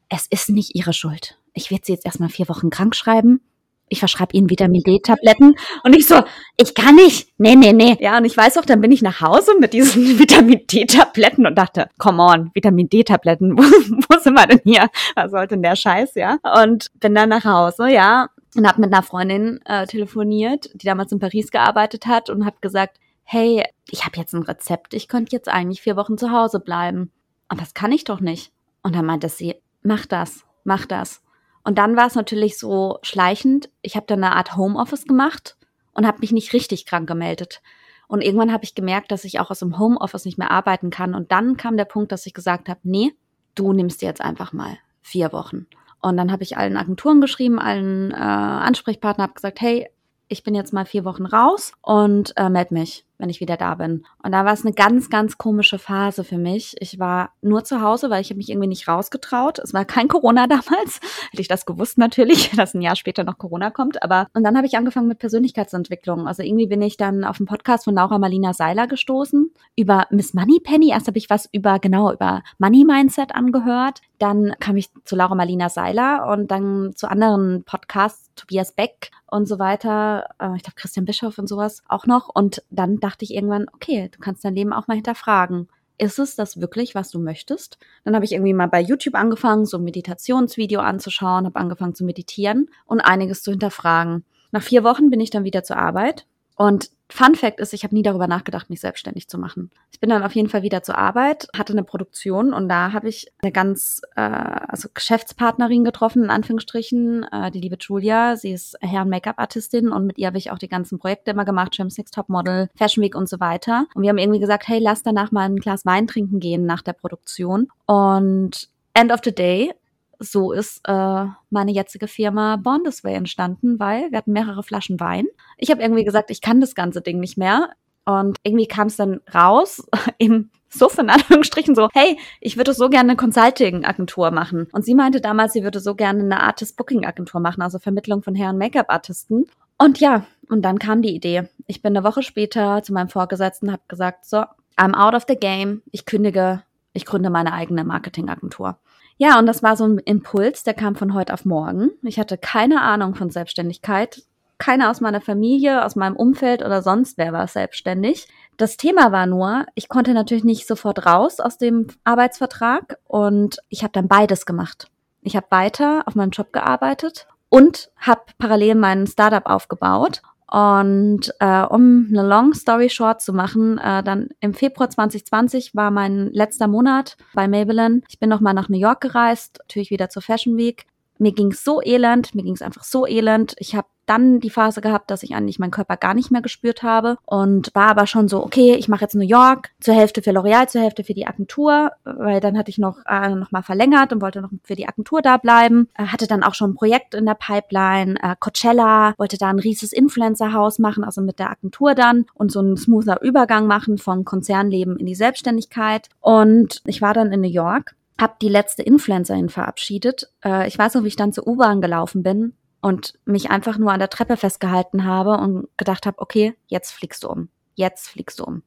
[0.09, 1.39] es ist nicht ihre Schuld.
[1.55, 3.41] Ich werde sie jetzt erstmal vier Wochen krank schreiben
[3.89, 5.55] ich verschreibe ihnen Vitamin D-Tabletten.
[5.85, 6.23] Und ich so,
[6.57, 7.29] ich kann nicht.
[7.39, 7.97] Nee, nee, nee.
[8.01, 11.57] Ja, und ich weiß auch, dann bin ich nach Hause mit diesen Vitamin D-Tabletten und
[11.57, 14.89] dachte, come on, Vitamin D-Tabletten, wo, wo sind wir denn hier?
[15.15, 16.39] Was sollte denn der Scheiß, ja?
[16.63, 21.13] Und bin dann nach Hause, ja, und habe mit einer Freundin äh, telefoniert, die damals
[21.13, 25.37] in Paris gearbeitet hat und habe gesagt, hey, ich habe jetzt ein Rezept, ich könnte
[25.37, 27.13] jetzt eigentlich vier Wochen zu Hause bleiben.
[27.51, 28.53] Und das kann ich doch nicht.
[28.83, 31.23] Und dann meinte sie, mach das, mach das.
[31.65, 33.71] Und dann war es natürlich so schleichend.
[33.83, 35.57] Ich habe dann eine Art Homeoffice gemacht
[35.93, 37.61] und habe mich nicht richtig krank gemeldet.
[38.07, 41.15] Und irgendwann habe ich gemerkt, dass ich auch aus dem Homeoffice nicht mehr arbeiten kann.
[41.15, 43.13] Und dann kam der Punkt, dass ich gesagt habe, nee,
[43.55, 45.67] du nimmst dir jetzt einfach mal vier Wochen.
[46.01, 49.91] Und dann habe ich allen Agenturen geschrieben, allen äh, Ansprechpartnern, habe gesagt, hey,
[50.29, 53.75] ich bin jetzt mal vier Wochen raus und äh, melde mich wenn ich wieder da
[53.75, 54.05] bin.
[54.23, 56.77] Und da war es eine ganz, ganz komische Phase für mich.
[56.81, 59.59] Ich war nur zu Hause, weil ich habe mich irgendwie nicht rausgetraut.
[59.59, 61.01] Es war kein Corona damals.
[61.31, 64.03] Hätte ich das gewusst natürlich, dass ein Jahr später noch Corona kommt.
[64.03, 66.27] Aber und dann habe ich angefangen mit Persönlichkeitsentwicklung.
[66.27, 70.35] Also irgendwie bin ich dann auf den Podcast von Laura Marlina Seiler gestoßen über Miss
[70.35, 70.91] Moneypenny.
[70.91, 74.01] Erst habe ich was über genau über Money Mindset angehört.
[74.19, 79.47] Dann kam ich zu Laura Marlina Seiler und dann zu anderen Podcasts, Tobias Beck und
[79.47, 80.29] so weiter.
[80.39, 82.29] Äh, ich glaube Christian Bischoff und sowas auch noch.
[82.29, 85.69] Und dann dachte ich irgendwann, okay, du kannst dein Leben auch mal hinterfragen.
[85.99, 87.79] Ist es das wirklich, was du möchtest?
[88.05, 92.05] Dann habe ich irgendwie mal bei YouTube angefangen, so ein Meditationsvideo anzuschauen, habe angefangen zu
[92.05, 94.25] meditieren und einiges zu hinterfragen.
[94.53, 96.27] Nach vier Wochen bin ich dann wieder zur Arbeit
[96.57, 99.71] und Fun Fact ist, ich habe nie darüber nachgedacht, mich selbstständig zu machen.
[99.91, 103.09] Ich bin dann auf jeden Fall wieder zur Arbeit, hatte eine Produktion und da habe
[103.09, 108.37] ich eine ganz äh, also Geschäftspartnerin getroffen, in Anführungsstrichen, äh, die liebe Julia.
[108.37, 111.77] Sie ist und Make-up-Artistin und mit ihr habe ich auch die ganzen Projekte immer gemacht,
[111.77, 113.87] James Next Top Model, Fashion Week und so weiter.
[113.95, 116.83] Und wir haben irgendwie gesagt, hey, lass danach mal ein Glas Wein trinken gehen nach
[116.83, 117.69] der Produktion.
[117.87, 119.73] Und End of the Day
[120.19, 125.27] so ist äh, meine jetzige Firma Bondesway entstanden, weil wir hatten mehrere Flaschen Wein.
[125.57, 127.71] Ich habe irgendwie gesagt, ich kann das ganze Ding nicht mehr.
[128.05, 129.87] Und irgendwie kam es dann raus
[130.19, 134.67] im Suff in Anführungsstrichen so, hey, ich würde so gerne eine Consulting-Agentur machen.
[134.73, 138.51] Und sie meinte damals, sie würde so gerne eine Artist-Booking-Agentur machen, also Vermittlung von Hair-
[138.51, 139.47] und Make-up-Artisten.
[139.79, 141.49] Und ja, und dann kam die Idee.
[141.67, 144.45] Ich bin eine Woche später zu meinem Vorgesetzten, habe gesagt, so,
[144.77, 145.83] I'm out of the game.
[145.91, 148.79] Ich kündige, ich gründe meine eigene Marketingagentur.
[149.21, 151.91] Ja, und das war so ein Impuls, der kam von heute auf morgen.
[152.03, 154.23] Ich hatte keine Ahnung von Selbstständigkeit.
[154.59, 158.29] Keiner aus meiner Familie, aus meinem Umfeld oder sonst wer war selbstständig.
[158.57, 163.83] Das Thema war nur, ich konnte natürlich nicht sofort raus aus dem Arbeitsvertrag und ich
[163.83, 164.89] habe dann beides gemacht.
[165.23, 171.63] Ich habe weiter auf meinem Job gearbeitet und habe parallel meinen Startup aufgebaut und äh,
[171.63, 176.69] um eine Long Story Short zu machen, äh, dann im Februar 2020 war mein letzter
[176.69, 178.01] Monat bei Maybelline.
[178.09, 180.87] Ich bin nochmal nach New York gereist, natürlich wieder zur Fashion Week.
[181.19, 183.55] Mir ging's so elend, mir ging's einfach so elend.
[183.59, 186.83] Ich habe dann die Phase gehabt, dass ich eigentlich meinen Körper gar nicht mehr gespürt
[186.83, 190.31] habe und war aber schon so, okay, ich mache jetzt New York, zur Hälfte für
[190.31, 194.13] L'Oreal, zur Hälfte für die Agentur, weil dann hatte ich noch, äh, noch mal verlängert
[194.13, 195.89] und wollte noch für die Agentur da bleiben.
[195.97, 199.59] Äh, hatte dann auch schon ein Projekt in der Pipeline, äh, Coachella, wollte da ein
[199.59, 204.25] rieses Influencer-Haus machen, also mit der Agentur dann und so ein smoother Übergang machen vom
[204.25, 206.09] Konzernleben in die Selbstständigkeit.
[206.21, 210.33] Und ich war dann in New York habe die letzte Influencerin verabschiedet.
[210.45, 213.93] Äh, ich weiß noch, wie ich dann zur U-Bahn gelaufen bin und mich einfach nur
[213.93, 217.49] an der Treppe festgehalten habe und gedacht habe, okay, jetzt fliegst du um.
[217.75, 218.63] Jetzt fliegst du um.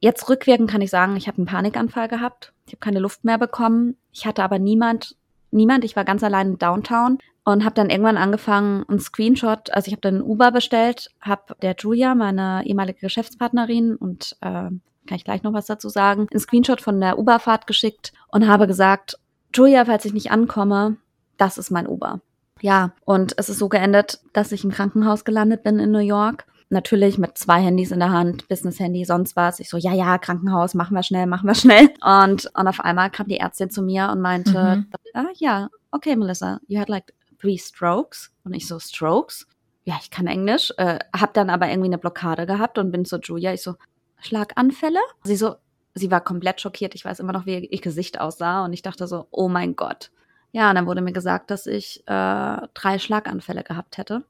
[0.00, 2.52] Jetzt rückwirkend kann ich sagen, ich habe einen Panikanfall gehabt.
[2.66, 3.96] Ich habe keine Luft mehr bekommen.
[4.12, 5.16] Ich hatte aber niemand,
[5.50, 5.84] niemand.
[5.84, 9.92] Ich war ganz allein in Downtown und habe dann irgendwann angefangen, einen Screenshot, also ich
[9.92, 14.70] habe dann einen Uber bestellt, habe der Julia, meine ehemalige Geschäftspartnerin und äh,
[15.06, 18.66] kann ich gleich noch was dazu sagen, einen Screenshot von der Uberfahrt geschickt und habe
[18.66, 19.18] gesagt,
[19.54, 20.96] Julia, falls ich nicht ankomme,
[21.36, 22.20] das ist mein Uber.
[22.60, 26.46] Ja, und es ist so geendet, dass ich im Krankenhaus gelandet bin in New York.
[26.70, 29.60] Natürlich mit zwei Handys in der Hand, Business-Handy, sonst was.
[29.60, 31.90] Ich so, ja, ja, Krankenhaus, machen wir schnell, machen wir schnell.
[32.00, 34.86] Und, und auf einmal kam die Ärztin zu mir und meinte, mhm.
[35.12, 38.32] ah, ja, okay, Melissa, you had like three strokes.
[38.44, 39.46] Und ich so, Strokes?
[39.84, 43.18] ja, ich kann Englisch, äh, hab dann aber irgendwie eine Blockade gehabt und bin zu
[43.18, 43.74] Julia, ich so,
[44.22, 45.00] Schlaganfälle?
[45.24, 45.56] Sie so,
[45.94, 46.94] sie war komplett schockiert.
[46.94, 50.10] Ich weiß immer noch, wie ihr Gesicht aussah und ich dachte so, oh mein Gott.
[50.52, 54.24] Ja, und dann wurde mir gesagt, dass ich äh, drei Schlaganfälle gehabt hätte,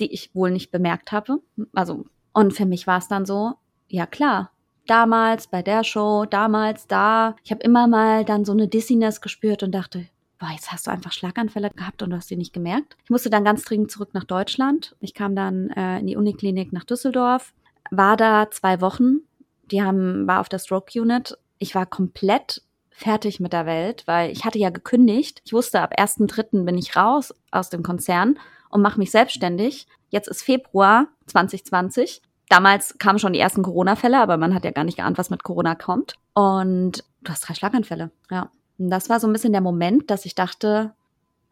[0.00, 1.40] die ich wohl nicht bemerkt habe.
[1.72, 3.54] Also, und für mich war es dann so,
[3.88, 4.50] ja klar,
[4.86, 7.36] damals bei der Show, damals da.
[7.44, 10.06] Ich habe immer mal dann so eine Dizziness gespürt und dachte,
[10.38, 12.96] boah, jetzt hast du einfach Schlaganfälle gehabt und du hast sie nicht gemerkt.
[13.04, 14.96] Ich musste dann ganz dringend zurück nach Deutschland.
[14.98, 17.54] Ich kam dann äh, in die Uniklinik nach Düsseldorf,
[17.92, 19.20] war da zwei Wochen.
[19.70, 21.38] Die haben, war auf der Stroke Unit.
[21.58, 25.42] Ich war komplett fertig mit der Welt, weil ich hatte ja gekündigt.
[25.44, 26.64] Ich wusste, ab 1.3.
[26.64, 28.38] bin ich raus aus dem Konzern
[28.70, 29.86] und mache mich selbstständig.
[30.08, 32.22] Jetzt ist Februar 2020.
[32.48, 35.42] Damals kamen schon die ersten Corona-Fälle, aber man hat ja gar nicht geahnt, was mit
[35.42, 36.14] Corona kommt.
[36.34, 38.50] Und du hast drei Schlaganfälle, ja.
[38.78, 40.94] Und das war so ein bisschen der Moment, dass ich dachte,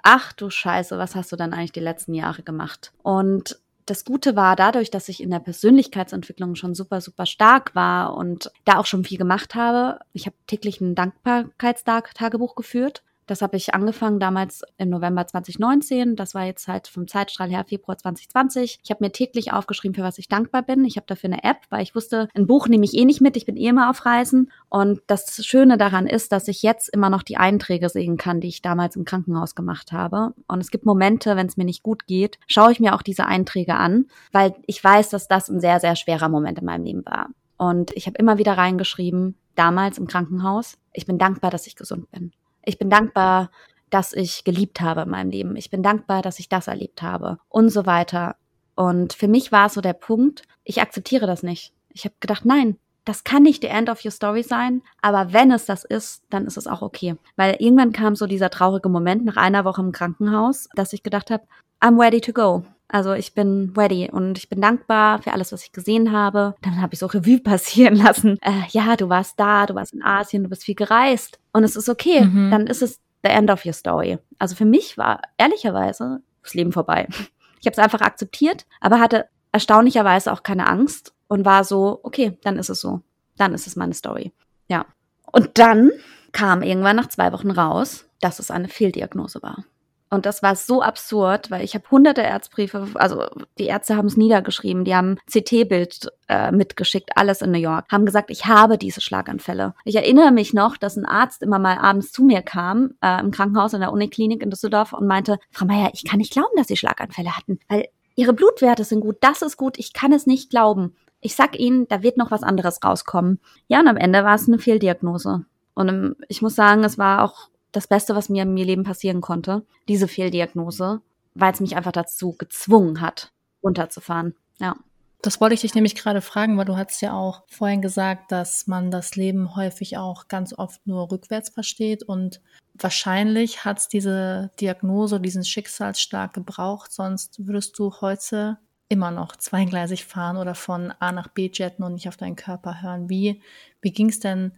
[0.03, 2.93] ach du Scheiße, was hast du dann eigentlich die letzten Jahre gemacht?
[3.03, 8.17] Und das Gute war dadurch, dass ich in der Persönlichkeitsentwicklung schon super, super stark war
[8.17, 10.01] und da auch schon viel gemacht habe.
[10.13, 16.17] Ich habe täglich ein Dankbarkeitstagebuch geführt das habe ich angefangen damals im November 2019.
[16.17, 18.81] Das war jetzt halt vom Zeitstrahl her Februar 2020.
[18.83, 20.85] Ich habe mir täglich aufgeschrieben, für was ich dankbar bin.
[20.85, 23.37] Ich habe dafür eine App, weil ich wusste, ein Buch nehme ich eh nicht mit.
[23.37, 24.51] Ich bin eh immer auf Reisen.
[24.69, 28.49] Und das Schöne daran ist, dass ich jetzt immer noch die Einträge sehen kann, die
[28.49, 30.35] ich damals im Krankenhaus gemacht habe.
[30.49, 33.27] Und es gibt Momente, wenn es mir nicht gut geht, schaue ich mir auch diese
[33.27, 37.07] Einträge an, weil ich weiß, dass das ein sehr, sehr schwerer Moment in meinem Leben
[37.07, 37.29] war.
[37.57, 42.11] Und ich habe immer wieder reingeschrieben, damals im Krankenhaus, ich bin dankbar, dass ich gesund
[42.11, 42.33] bin.
[42.65, 43.51] Ich bin dankbar,
[43.91, 45.57] dass ich geliebt habe in meinem Leben.
[45.57, 48.37] Ich bin dankbar, dass ich das erlebt habe und so weiter.
[48.77, 51.73] Und für mich war es so der Punkt, ich akzeptiere das nicht.
[51.91, 55.51] Ich habe gedacht, nein, das kann nicht the end of your story sein, aber wenn
[55.51, 57.17] es das ist, dann ist es auch okay.
[57.37, 61.31] Weil irgendwann kam so dieser traurige Moment nach einer Woche im Krankenhaus, dass ich gedacht
[61.31, 61.45] habe,
[61.81, 62.65] I'm ready to go.
[62.93, 66.57] Also ich bin ready und ich bin dankbar für alles, was ich gesehen habe.
[66.63, 68.37] Dann habe ich so Revue passieren lassen.
[68.43, 71.77] Äh, ja, du warst da, du warst in Asien, du bist viel gereist und es
[71.77, 72.25] ist okay.
[72.25, 72.51] Mhm.
[72.51, 74.19] Dann ist es the end of your story.
[74.39, 77.09] Also für mich war ehrlicherweise das Leben vorbei.
[77.63, 82.39] Ich habe es einfach akzeptiert, aber hatte erstaunlicherweise auch keine Angst und war so, okay,
[82.43, 83.03] dann ist es so.
[83.37, 84.33] Dann ist es meine Story.
[84.69, 84.87] Ja.
[85.31, 85.91] Und dann
[86.33, 89.65] kam irgendwann nach zwei Wochen raus, dass es eine Fehldiagnose war.
[90.11, 93.27] Und das war so absurd, weil ich habe hunderte Erzbriefe, also
[93.59, 98.07] die Ärzte haben es niedergeschrieben, die haben CT-Bild äh, mitgeschickt, alles in New York, haben
[98.07, 99.75] gesagt, ich habe diese Schlaganfälle.
[99.85, 103.31] Ich erinnere mich noch, dass ein Arzt immer mal abends zu mir kam, äh, im
[103.31, 106.67] Krankenhaus in der Uniklinik in Düsseldorf und meinte, Frau Meier, ich kann nicht glauben, dass
[106.67, 110.51] Sie Schlaganfälle hatten, weil Ihre Blutwerte sind gut, das ist gut, ich kann es nicht
[110.51, 110.97] glauben.
[111.21, 113.39] Ich sag Ihnen, da wird noch was anderes rauskommen.
[113.69, 115.45] Ja, und am Ende war es eine Fehldiagnose.
[115.75, 119.21] Und ähm, ich muss sagen, es war auch das Beste, was mir im Leben passieren
[119.21, 121.01] konnte, diese Fehldiagnose,
[121.35, 124.35] weil es mich einfach dazu gezwungen hat, runterzufahren.
[124.59, 124.77] Ja.
[125.23, 128.67] Das wollte ich dich nämlich gerade fragen, weil du hast ja auch vorhin gesagt, dass
[128.67, 132.41] man das Leben häufig auch ganz oft nur rückwärts versteht und
[132.75, 140.07] wahrscheinlich hat es diese Diagnose, diesen Schicksalsschlag gebraucht, sonst würdest du heute immer noch zweigleisig
[140.07, 143.09] fahren oder von A nach B jetten und nicht auf deinen Körper hören.
[143.09, 143.43] Wie,
[143.83, 144.53] wie ging es denn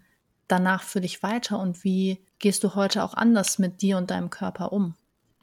[0.53, 4.31] danach für dich weiter und wie gehst du heute auch anders mit dir und deinem
[4.31, 4.95] Körper um?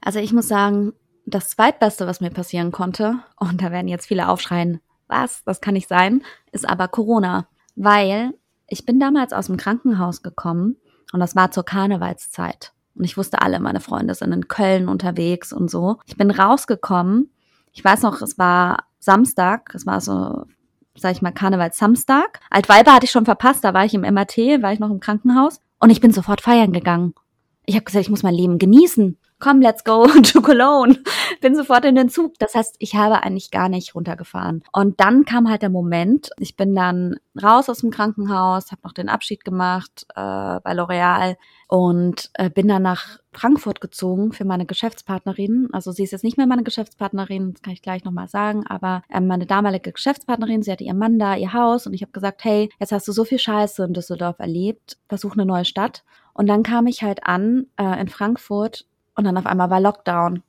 [0.02, 0.93] Also ich muss sagen,
[1.26, 5.74] das zweitbeste, was mir passieren konnte, und da werden jetzt viele aufschreien, was, das kann
[5.74, 7.48] nicht sein, ist aber Corona.
[7.76, 8.34] Weil
[8.67, 10.78] ich bin damals aus dem Krankenhaus gekommen
[11.12, 12.74] und das war zur Karnevalszeit.
[12.93, 15.98] Und ich wusste alle, meine Freunde sind in Köln unterwegs und so.
[16.06, 17.32] Ich bin rausgekommen.
[17.72, 20.45] Ich weiß noch, es war Samstag, es war so
[21.00, 22.40] sag ich mal, Karnevalssamstag.
[22.50, 25.60] Altweiber hatte ich schon verpasst, da war ich im MRT, war ich noch im Krankenhaus
[25.80, 27.14] und ich bin sofort feiern gegangen.
[27.66, 29.19] Ich habe gesagt, ich muss mein Leben genießen.
[29.39, 31.02] Komm, let's go to Cologne.
[31.41, 32.34] Bin sofort in den Zug.
[32.39, 34.63] Das heißt, ich habe eigentlich gar nicht runtergefahren.
[34.73, 38.93] Und dann kam halt der Moment, ich bin dann raus aus dem Krankenhaus, habe noch
[38.93, 41.38] den Abschied gemacht äh, bei L'Oreal
[41.69, 45.69] und äh, bin dann nach Frankfurt gezogen für meine Geschäftspartnerin.
[45.71, 49.04] Also sie ist jetzt nicht mehr meine Geschäftspartnerin, das kann ich gleich nochmal sagen, aber
[49.08, 52.43] äh, meine damalige Geschäftspartnerin, sie hatte ihr Mann da, ihr Haus und ich habe gesagt,
[52.43, 56.04] hey, jetzt hast du so viel Scheiße in Düsseldorf erlebt, versuch eine neue Stadt.
[56.34, 58.86] Und dann kam ich halt an äh, in Frankfurt
[59.20, 60.44] und dann auf einmal war Lockdown.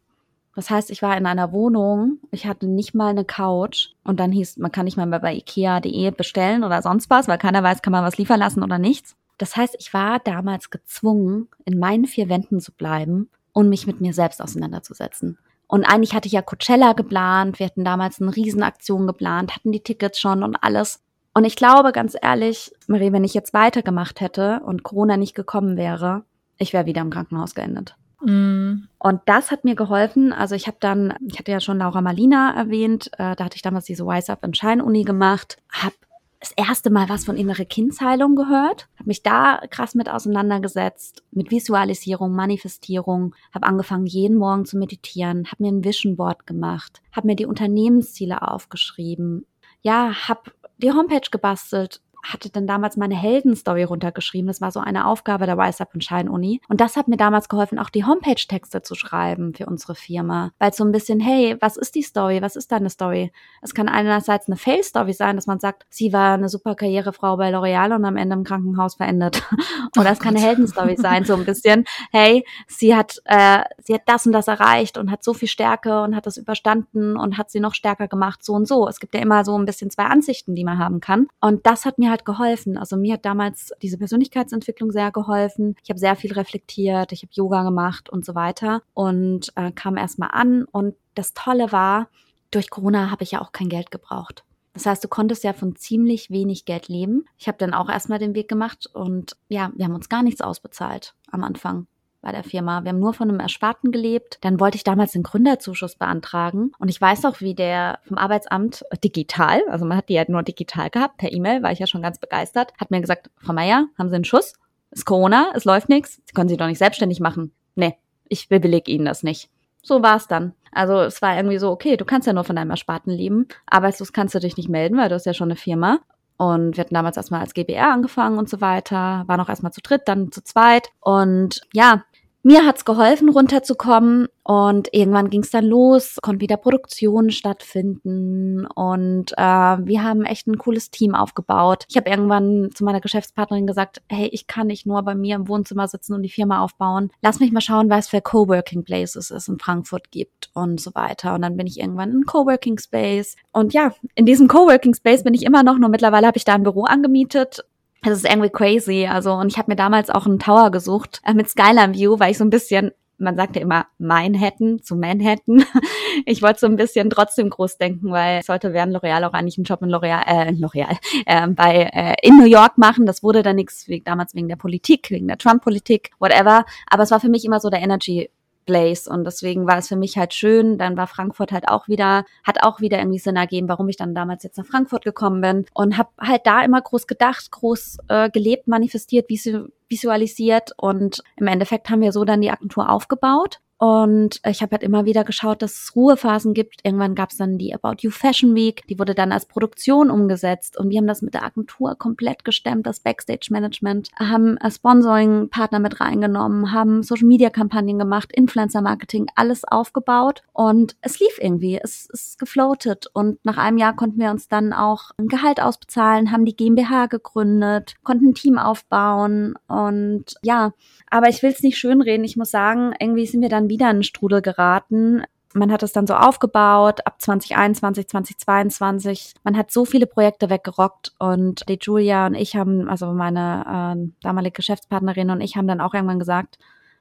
[0.55, 4.31] Das heißt, ich war in einer Wohnung, ich hatte nicht mal eine Couch und dann
[4.31, 7.93] hieß, man kann nicht mal bei ikea.de bestellen oder sonst was, weil keiner weiß, kann
[7.93, 9.17] man was liefern lassen oder nichts.
[9.39, 14.01] Das heißt, ich war damals gezwungen, in meinen vier Wänden zu bleiben und mich mit
[14.01, 15.39] mir selbst auseinanderzusetzen.
[15.67, 19.83] Und eigentlich hatte ich ja Coachella geplant, wir hatten damals eine Riesenaktion geplant, hatten die
[19.83, 21.01] Tickets schon und alles.
[21.35, 25.77] Und ich glaube, ganz ehrlich, Marie, wenn ich jetzt weitergemacht hätte und Corona nicht gekommen
[25.77, 26.23] wäre,
[26.59, 27.97] ich wäre wieder im Krankenhaus geendet.
[28.23, 28.89] Mm.
[28.99, 30.33] Und das hat mir geholfen.
[30.33, 33.63] Also ich habe dann, ich hatte ja schon Laura Malina erwähnt, äh, da hatte ich
[33.63, 35.95] damals diese Wise Up in Shine Uni gemacht, habe
[36.41, 41.51] das erste Mal was von innere Kindsheilung gehört, habe mich da krass mit auseinandergesetzt, mit
[41.51, 47.27] Visualisierung, Manifestierung, habe angefangen jeden Morgen zu meditieren, habe mir ein Vision Board gemacht, habe
[47.27, 49.45] mir die Unternehmensziele aufgeschrieben,
[49.83, 54.47] ja, habe die Homepage gebastelt, hatte dann damals meine Heldenstory runtergeschrieben.
[54.47, 56.61] Das war so eine Aufgabe der Rise Up und Shine Uni.
[56.69, 60.53] Und das hat mir damals geholfen, auch die Homepage-Texte zu schreiben für unsere Firma.
[60.59, 62.43] Weil so ein bisschen, hey, was ist die Story?
[62.43, 63.33] Was ist deine Story?
[63.63, 67.55] Es kann einerseits eine Fail-Story sein, dass man sagt, sie war eine super Karrierefrau bei
[67.55, 69.43] L'Oreal und am Ende im Krankenhaus verendet.
[69.99, 73.95] Oder oh es kann eine Heldenstory sein, so ein bisschen, hey, sie hat, äh, sie
[73.95, 77.39] hat das und das erreicht und hat so viel Stärke und hat das überstanden und
[77.39, 78.89] hat sie noch stärker gemacht, so und so.
[78.89, 81.29] Es gibt ja immer so ein bisschen zwei Ansichten, die man haben kann.
[81.41, 82.77] Und das hat mir halt geholfen.
[82.77, 85.77] Also mir hat damals diese Persönlichkeitsentwicklung sehr geholfen.
[85.83, 89.97] Ich habe sehr viel reflektiert, ich habe Yoga gemacht und so weiter und äh, kam
[89.97, 90.65] erstmal an.
[90.65, 92.09] Und das Tolle war,
[92.51, 94.45] durch Corona habe ich ja auch kein Geld gebraucht.
[94.73, 97.25] Das heißt, du konntest ja von ziemlich wenig Geld leben.
[97.39, 100.41] Ich habe dann auch erstmal den Weg gemacht und ja, wir haben uns gar nichts
[100.41, 101.87] ausbezahlt am Anfang
[102.23, 102.85] bei der Firma.
[102.85, 104.39] Wir haben nur von einem Ersparten gelebt.
[104.43, 106.73] Dann wollte ich damals den Gründerzuschuss beantragen.
[106.79, 110.43] Und ich weiß auch, wie der vom Arbeitsamt digital, also man hat die ja nur
[110.43, 113.87] digital gehabt, per E-Mail, war ich ja schon ganz begeistert, hat mir gesagt, Frau Meier,
[113.99, 114.55] haben Sie einen Schuss?
[114.91, 117.53] Ist Corona, es läuft nichts, Sie können sich doch nicht selbstständig machen.
[117.75, 117.97] Nee,
[118.29, 119.49] ich bewillige Ihnen das nicht.
[119.83, 120.53] So war es dann.
[120.73, 123.49] Also es war irgendwie so, okay, du kannst ja nur von deinem Ersparten leben.
[123.67, 126.01] Arbeitslos kannst du dich nicht melden, weil du hast ja schon eine Firma.
[126.37, 129.83] Und wir hatten damals erstmal als GBR angefangen und so weiter, waren auch erstmal zu
[129.83, 130.89] dritt, dann zu zweit.
[131.01, 132.05] Und ja,
[132.43, 139.43] mir hat's geholfen, runterzukommen und irgendwann ging's dann los, konnte wieder Produktion stattfinden und äh,
[139.43, 141.85] wir haben echt ein cooles Team aufgebaut.
[141.89, 145.49] Ich habe irgendwann zu meiner Geschäftspartnerin gesagt, hey, ich kann nicht nur bei mir im
[145.49, 147.11] Wohnzimmer sitzen und die Firma aufbauen.
[147.23, 151.35] Lass mich mal schauen, was für Coworking Places es in Frankfurt gibt und so weiter.
[151.35, 155.35] Und dann bin ich irgendwann in Coworking Space und ja, in diesem Coworking Space bin
[155.35, 157.65] ich immer noch, nur mittlerweile habe ich da ein Büro angemietet
[158.03, 159.07] es ist irgendwie crazy.
[159.07, 162.31] Also, und ich habe mir damals auch einen Tower gesucht äh, mit Skyline View, weil
[162.31, 165.65] ich so ein bisschen, man sagt ja immer Manhattan zu Manhattan.
[166.27, 169.59] ich wollte so ein bisschen trotzdem groß denken, weil ich sollte während L'Oreal auch eigentlich
[169.59, 173.05] einen Job in L'Oreal, äh, L'Oreal, äh, bei äh, in New York machen.
[173.05, 176.65] Das wurde dann nichts, damals wegen der Politik, wegen der Trump-Politik, whatever.
[176.89, 178.31] Aber es war für mich immer so der Energy
[178.71, 179.09] Place.
[179.09, 180.79] Und deswegen war es für mich halt schön.
[180.79, 184.15] Dann war Frankfurt halt auch wieder, hat auch wieder irgendwie Sinn ergeben, warum ich dann
[184.15, 185.67] damals jetzt nach Frankfurt gekommen bin.
[185.75, 190.71] Und habe halt da immer groß gedacht, groß äh, gelebt, manifestiert, visualisiert.
[190.77, 195.07] Und im Endeffekt haben wir so dann die Agentur aufgebaut und ich habe halt immer
[195.07, 196.81] wieder geschaut, dass es Ruhephasen gibt.
[196.85, 200.77] Irgendwann gab es dann die About You Fashion Week, die wurde dann als Produktion umgesetzt.
[200.77, 205.99] Und wir haben das mit der Agentur komplett gestemmt, das Backstage Management, haben Sponsoring-Partner mit
[205.99, 210.43] reingenommen, haben Social Media Kampagnen gemacht, Influencer Marketing, alles aufgebaut.
[210.53, 213.07] Und es lief irgendwie, es ist gefloatet.
[213.15, 217.07] Und nach einem Jahr konnten wir uns dann auch ein Gehalt ausbezahlen, haben die GmbH
[217.07, 219.55] gegründet, konnten ein Team aufbauen.
[219.69, 220.75] Und ja,
[221.09, 222.25] aber ich will es nicht schönreden.
[222.25, 225.23] Ich muss sagen, irgendwie sind wir dann wieder in den Strudel geraten.
[225.55, 229.35] Man hat es dann so aufgebaut ab 2021, 2022.
[229.43, 234.13] Man hat so viele Projekte weggerockt und die Julia und ich haben, also meine äh,
[234.23, 236.59] damalige Geschäftspartnerin und ich haben dann auch irgendwann gesagt,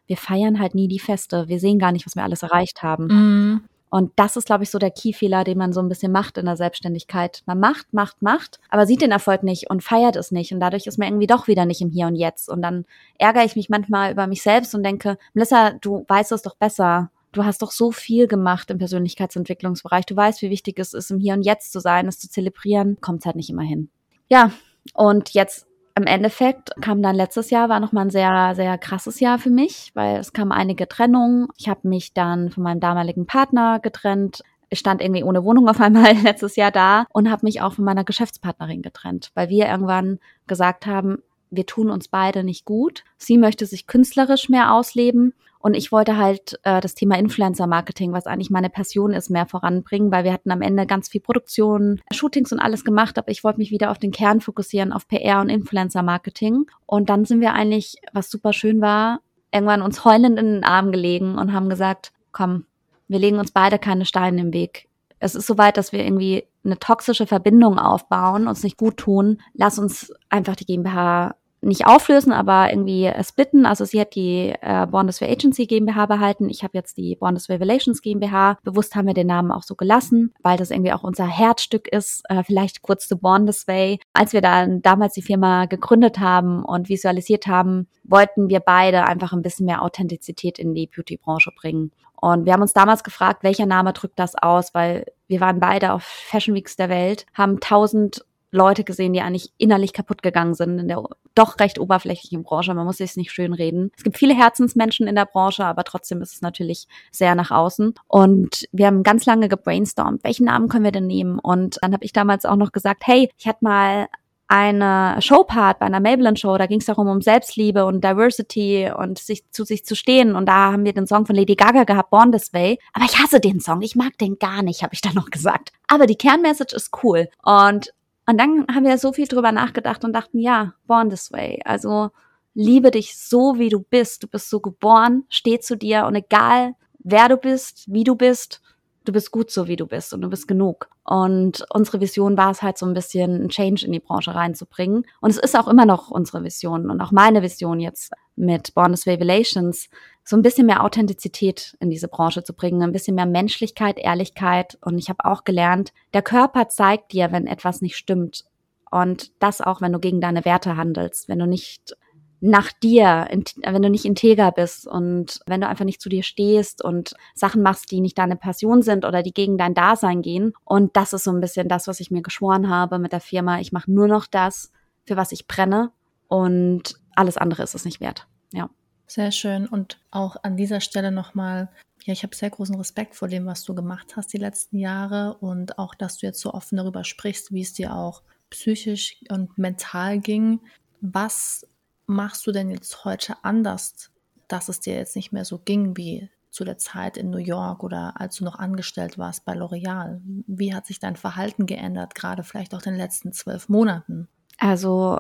[0.08, 1.48] wir feiern halt nie die Feste.
[1.50, 3.06] Wir sehen gar nicht, was wir alles erreicht haben.
[3.06, 3.62] Mm.
[3.90, 6.46] Und das ist, glaube ich, so der Key-Fehler, den man so ein bisschen macht in
[6.46, 7.42] der Selbstständigkeit.
[7.46, 10.54] Man macht, macht, macht, aber sieht den Erfolg nicht und feiert es nicht.
[10.54, 12.50] Und dadurch ist man irgendwie doch wieder nicht im Hier und Jetzt.
[12.50, 12.86] Und dann
[13.18, 17.10] ärgere ich mich manchmal über mich selbst und denke, Melissa, du weißt es doch besser.
[17.32, 20.06] Du hast doch so viel gemacht im Persönlichkeitsentwicklungsbereich.
[20.06, 22.98] Du weißt, wie wichtig es ist, im Hier und Jetzt zu sein, es zu zelebrieren.
[23.02, 23.90] Kommt halt nicht immer hin.
[24.30, 24.52] Ja,
[24.94, 25.68] und jetzt
[26.00, 29.92] im Endeffekt kam dann letztes Jahr, war nochmal ein sehr, sehr krasses Jahr für mich,
[29.94, 31.48] weil es kamen einige Trennungen.
[31.58, 34.42] Ich habe mich dann von meinem damaligen Partner getrennt.
[34.70, 37.84] Ich stand irgendwie ohne Wohnung auf einmal letztes Jahr da und habe mich auch von
[37.84, 43.04] meiner Geschäftspartnerin getrennt, weil wir irgendwann gesagt haben, wir tun uns beide nicht gut.
[43.18, 48.28] Sie möchte sich künstlerisch mehr ausleben und ich wollte halt äh, das Thema Influencer-Marketing, was
[48.28, 52.54] eigentlich meine Passion ist, mehr voranbringen, weil wir hatten am Ende ganz viel Produktion, Shootings
[52.54, 55.50] und alles gemacht, aber ich wollte mich wieder auf den Kern fokussieren, auf PR und
[55.50, 56.66] Influencer-Marketing.
[56.86, 59.20] Und dann sind wir eigentlich, was super schön war,
[59.52, 62.66] irgendwann uns heulend in den Arm gelegen und haben gesagt, komm,
[63.10, 64.88] wir legen uns beide keine Steine im Weg.
[65.20, 69.42] Es ist soweit, dass wir irgendwie eine toxische Verbindung aufbauen, uns nicht gut tun.
[69.54, 73.66] Lass uns einfach die GmbH nicht auflösen, aber irgendwie äh, splitten.
[73.66, 76.50] Also sie hat die äh, Bondesware Agency GmbH behalten.
[76.50, 78.58] Ich habe jetzt die Bondesware Relations GmbH.
[78.64, 82.24] Bewusst haben wir den Namen auch so gelassen, weil das irgendwie auch unser Herzstück ist.
[82.30, 84.00] Äh, vielleicht kurz zu Bondesway.
[84.14, 89.34] Als wir dann damals die Firma gegründet haben und visualisiert haben, wollten wir beide einfach
[89.34, 91.92] ein bisschen mehr Authentizität in die Beauty-Branche bringen.
[92.22, 95.94] Und wir haben uns damals gefragt, welcher Name drückt das aus, weil wir waren beide
[95.94, 100.80] auf Fashion Weeks der Welt, haben tausend Leute gesehen, die eigentlich innerlich kaputt gegangen sind
[100.80, 101.04] in der
[101.36, 102.74] doch recht oberflächlichen Branche.
[102.74, 103.92] Man muss sich nicht schön reden.
[103.96, 107.94] Es gibt viele Herzensmenschen in der Branche, aber trotzdem ist es natürlich sehr nach außen.
[108.08, 111.40] Und wir haben ganz lange gebrainstormt, welchen Namen können wir denn nehmen?
[111.40, 114.08] Und dann habe ich damals auch noch gesagt, hey, ich hatte mal
[114.50, 119.20] eine Showpart bei einer Maybelline Show, da ging es darum um Selbstliebe und Diversity und
[119.20, 122.10] sich zu sich zu stehen und da haben wir den Song von Lady Gaga gehabt,
[122.10, 125.02] Born This Way, aber ich hasse den Song, ich mag den gar nicht, habe ich
[125.02, 125.72] dann noch gesagt.
[125.88, 127.94] Aber die Kernmessage ist cool und
[128.30, 131.60] und dann haben wir so viel drüber nachgedacht und dachten, ja, born this way.
[131.66, 132.12] Also
[132.54, 134.22] liebe dich so, wie du bist.
[134.22, 138.62] Du bist so geboren, steh zu dir und egal, wer du bist, wie du bist,
[139.06, 140.90] du bist gut so, wie du bist und du bist genug.
[141.04, 145.08] Und unsere Vision war es halt so ein bisschen, einen Change in die Branche reinzubringen.
[145.22, 148.92] Und es ist auch immer noch unsere Vision und auch meine Vision jetzt mit Born
[148.92, 149.90] This Revelations,
[150.30, 154.78] so ein bisschen mehr Authentizität in diese Branche zu bringen, ein bisschen mehr Menschlichkeit, Ehrlichkeit.
[154.80, 158.46] Und ich habe auch gelernt, der Körper zeigt dir, wenn etwas nicht stimmt.
[158.92, 161.98] Und das auch, wenn du gegen deine Werte handelst, wenn du nicht
[162.42, 166.84] nach dir, wenn du nicht integer bist und wenn du einfach nicht zu dir stehst
[166.84, 170.54] und Sachen machst, die nicht deine Passion sind oder die gegen dein Dasein gehen.
[170.64, 173.62] Und das ist so ein bisschen das, was ich mir geschworen habe mit der Firma.
[173.62, 174.72] Ich mache nur noch das,
[175.08, 175.92] für was ich brenne
[176.28, 178.28] und alles andere ist es nicht wert.
[178.54, 178.70] Ja.
[179.10, 179.66] Sehr schön.
[179.66, 181.70] Und auch an dieser Stelle nochmal,
[182.04, 185.36] ja, ich habe sehr großen Respekt vor dem, was du gemacht hast die letzten Jahre
[185.40, 189.58] und auch, dass du jetzt so offen darüber sprichst, wie es dir auch psychisch und
[189.58, 190.62] mental ging.
[191.02, 191.66] Was
[192.06, 194.12] machst du denn jetzt heute anders,
[194.48, 197.84] dass es dir jetzt nicht mehr so ging wie zu der Zeit in New York
[197.84, 200.22] oder als du noch angestellt warst bei L'Oreal?
[200.46, 204.28] Wie hat sich dein Verhalten geändert, gerade vielleicht auch in den letzten zwölf Monaten?
[204.60, 205.20] Also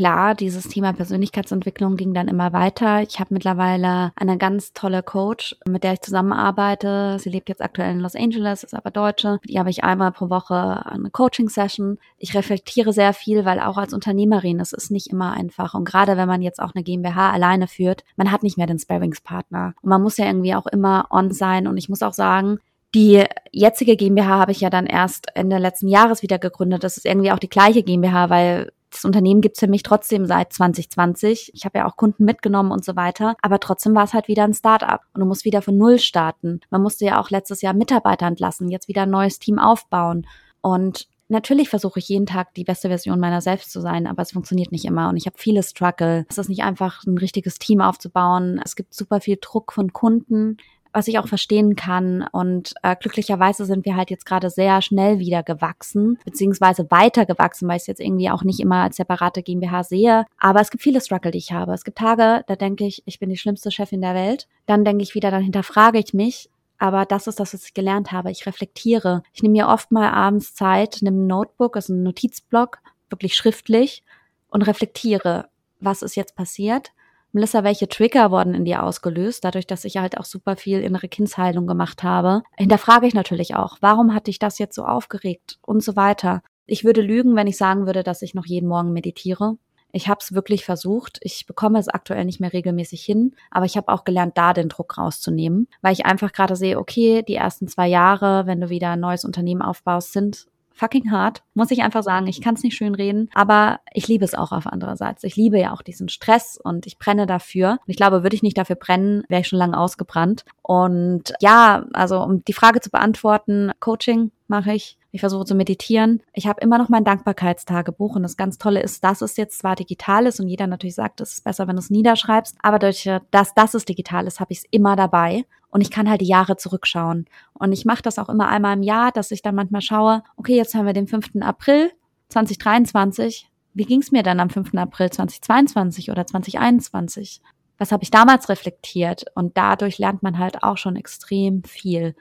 [0.00, 3.02] klar, dieses Thema Persönlichkeitsentwicklung ging dann immer weiter.
[3.02, 7.18] Ich habe mittlerweile eine ganz tolle Coach, mit der ich zusammenarbeite.
[7.18, 9.32] Sie lebt jetzt aktuell in Los Angeles, ist aber Deutsche.
[9.42, 11.98] Mit ihr habe ich einmal pro Woche eine Coaching-Session.
[12.16, 15.74] Ich reflektiere sehr viel, weil auch als Unternehmerin, es ist nicht immer einfach.
[15.74, 18.78] Und gerade wenn man jetzt auch eine GmbH alleine führt, man hat nicht mehr den
[18.78, 19.74] Sparringspartner.
[19.82, 21.66] Und man muss ja irgendwie auch immer on sein.
[21.66, 22.58] Und ich muss auch sagen,
[22.94, 23.22] die
[23.52, 26.84] jetzige GmbH habe ich ja dann erst Ende letzten Jahres wieder gegründet.
[26.84, 30.52] Das ist irgendwie auch die gleiche GmbH, weil das Unternehmen gibt's für mich trotzdem seit
[30.52, 31.52] 2020.
[31.54, 33.36] Ich habe ja auch Kunden mitgenommen und so weiter.
[33.42, 36.60] Aber trotzdem war es halt wieder ein Start-up und du musst wieder von Null starten.
[36.70, 40.26] Man musste ja auch letztes Jahr Mitarbeiter entlassen, jetzt wieder ein neues Team aufbauen.
[40.60, 44.32] Und natürlich versuche ich jeden Tag die beste Version meiner selbst zu sein, aber es
[44.32, 46.26] funktioniert nicht immer und ich habe viele Struggle.
[46.28, 48.60] Es ist nicht einfach ein richtiges Team aufzubauen.
[48.64, 50.58] Es gibt super viel Druck von Kunden
[50.92, 52.26] was ich auch verstehen kann.
[52.32, 57.68] Und äh, glücklicherweise sind wir halt jetzt gerade sehr schnell wieder gewachsen, beziehungsweise weiter gewachsen,
[57.68, 60.26] weil ich es jetzt irgendwie auch nicht immer als separate GmbH sehe.
[60.38, 61.72] Aber es gibt viele Struggle, die ich habe.
[61.72, 64.48] Es gibt Tage, da denke ich, ich bin die schlimmste Chefin der Welt.
[64.66, 66.50] Dann denke ich wieder, dann hinterfrage ich mich.
[66.78, 68.30] Aber das ist das, was ich gelernt habe.
[68.30, 69.22] Ich reflektiere.
[69.32, 72.78] Ich nehme mir oft mal abends Zeit, nehme ein Notebook, also einen Notizblock,
[73.10, 74.02] wirklich schriftlich
[74.48, 76.92] und reflektiere, was ist jetzt passiert
[77.32, 81.08] Melissa, welche Trigger wurden in dir ausgelöst, dadurch, dass ich halt auch super viel innere
[81.08, 82.42] Kindsheilung gemacht habe?
[82.56, 86.42] Hinterfrage ich natürlich auch, warum hat dich das jetzt so aufgeregt und so weiter.
[86.66, 89.56] Ich würde lügen, wenn ich sagen würde, dass ich noch jeden Morgen meditiere.
[89.92, 91.18] Ich habe es wirklich versucht.
[91.22, 94.68] Ich bekomme es aktuell nicht mehr regelmäßig hin, aber ich habe auch gelernt, da den
[94.68, 98.90] Druck rauszunehmen, weil ich einfach gerade sehe, okay, die ersten zwei Jahre, wenn du wieder
[98.90, 100.46] ein neues Unternehmen aufbaust, sind
[100.80, 102.26] fucking hart, muss ich einfach sagen.
[102.26, 105.22] Ich kann es nicht schön reden, aber ich liebe es auch auf andererseits.
[105.24, 107.72] Ich liebe ja auch diesen Stress und ich brenne dafür.
[107.72, 110.44] Und ich glaube, würde ich nicht dafür brennen, wäre ich schon lange ausgebrannt.
[110.62, 114.96] Und ja, also um die Frage zu beantworten, Coaching mache ich.
[115.12, 116.22] Ich versuche zu meditieren.
[116.32, 119.74] Ich habe immer noch mein Dankbarkeitstagebuch und das ganz Tolle ist, dass es jetzt zwar
[119.74, 123.08] digital ist und jeder natürlich sagt, es ist besser, wenn du es niederschreibst, aber durch
[123.30, 126.26] das, dass es digital ist, habe ich es immer dabei und ich kann halt die
[126.26, 127.26] Jahre zurückschauen.
[127.54, 130.56] Und ich mache das auch immer einmal im Jahr, dass ich dann manchmal schaue, okay,
[130.56, 131.30] jetzt haben wir den 5.
[131.40, 131.92] April
[132.28, 133.48] 2023.
[133.74, 134.74] Wie ging es mir dann am 5.
[134.74, 137.40] April 2022 oder 2021?
[137.78, 139.24] Was habe ich damals reflektiert?
[139.34, 142.14] Und dadurch lernt man halt auch schon extrem viel,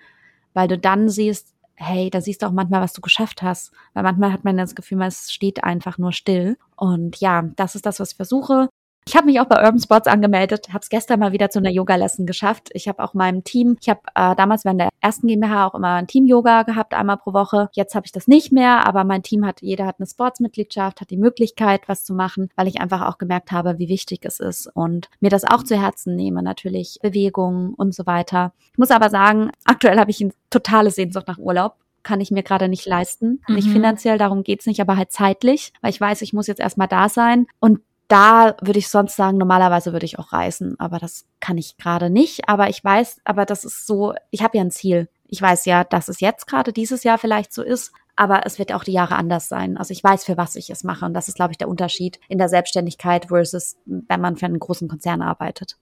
[0.54, 3.72] weil du dann siehst, hey, da siehst du auch manchmal, was du geschafft hast.
[3.94, 6.58] Weil manchmal hat man das Gefühl, es steht einfach nur still.
[6.76, 8.70] Und ja, das ist das, was ich versuche.
[9.10, 11.72] Ich habe mich auch bei Urban Sports angemeldet, habe es gestern mal wieder zu einer
[11.72, 12.70] Yoga-Lesson geschafft.
[12.74, 15.96] Ich habe auch meinem Team, ich habe äh, damals während der ersten GmbH auch immer
[15.96, 17.70] ein Team-Yoga gehabt, einmal pro Woche.
[17.74, 21.10] Jetzt habe ich das nicht mehr, aber mein Team hat, jeder hat eine Sportsmitgliedschaft, hat
[21.10, 24.68] die Möglichkeit, was zu machen, weil ich einfach auch gemerkt habe, wie wichtig es ist
[24.76, 28.54] und mir das auch zu Herzen nehme, natürlich Bewegung und so weiter.
[28.72, 32.44] Ich muss aber sagen, aktuell habe ich eine totale Sehnsucht nach Urlaub kann ich mir
[32.44, 33.42] gerade nicht leisten.
[33.48, 33.56] Mhm.
[33.56, 36.88] Nicht finanziell, darum geht's nicht, aber halt zeitlich, weil ich weiß, ich muss jetzt erstmal
[36.88, 37.46] da sein.
[37.60, 41.78] Und da würde ich sonst sagen, normalerweise würde ich auch reisen, aber das kann ich
[41.78, 42.50] gerade nicht.
[42.50, 45.08] Aber ich weiß, aber das ist so, ich habe ja ein Ziel.
[45.28, 48.74] Ich weiß ja, dass es jetzt gerade dieses Jahr vielleicht so ist, aber es wird
[48.74, 49.78] auch die Jahre anders sein.
[49.78, 51.06] Also ich weiß, für was ich es mache.
[51.06, 54.60] Und das ist, glaube ich, der Unterschied in der Selbstständigkeit versus, wenn man für einen
[54.60, 55.78] großen Konzern arbeitet.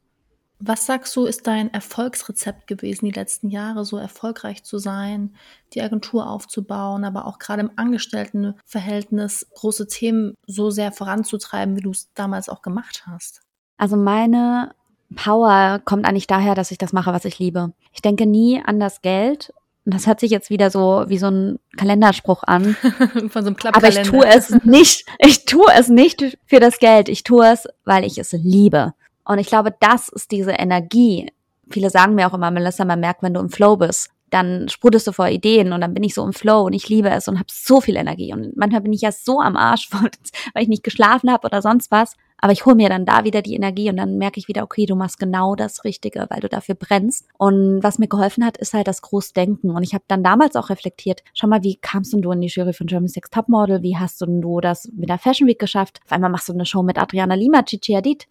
[0.60, 5.36] Was sagst du, ist dein Erfolgsrezept gewesen, die letzten Jahre so erfolgreich zu sein,
[5.74, 11.92] die Agentur aufzubauen, aber auch gerade im Angestelltenverhältnis große Themen so sehr voranzutreiben, wie du
[11.92, 13.42] es damals auch gemacht hast?
[13.78, 14.74] Also meine
[15.16, 17.74] Power kommt eigentlich daher, dass ich das mache, was ich liebe.
[17.94, 19.54] Ich denke nie an das Geld.
[19.86, 22.76] Und das hört sich jetzt wieder so wie so ein Kalenderspruch an.
[23.30, 25.06] Von so einem Aber ich tue es nicht.
[25.20, 27.08] Ich tue es nicht für das Geld.
[27.08, 28.94] Ich tue es, weil ich es liebe.
[29.28, 31.32] Und ich glaube, das ist diese Energie.
[31.70, 35.08] Viele sagen mir auch immer, Melissa, man merkt, wenn du im Flow bist, dann sprudelst
[35.08, 37.38] du vor Ideen und dann bin ich so im Flow und ich liebe es und
[37.38, 38.34] habe so viel Energie.
[38.34, 39.90] Und manchmal bin ich ja so am Arsch,
[40.54, 42.16] weil ich nicht geschlafen habe oder sonst was.
[42.40, 44.86] Aber ich hole mir dann da wieder die Energie und dann merke ich wieder, okay,
[44.86, 47.26] du machst genau das Richtige, weil du dafür brennst.
[47.38, 49.72] Und was mir geholfen hat, ist halt das Großdenken.
[49.72, 52.74] Und ich habe dann damals auch reflektiert, schau mal, wie kamst du in die Jury
[52.74, 53.82] von German Sex Topmodel?
[53.82, 56.00] Wie hast du das mit der Fashion Week geschafft?
[56.06, 58.28] Auf einmal machst du eine Show mit Adriana Lima, Chichi Hadid.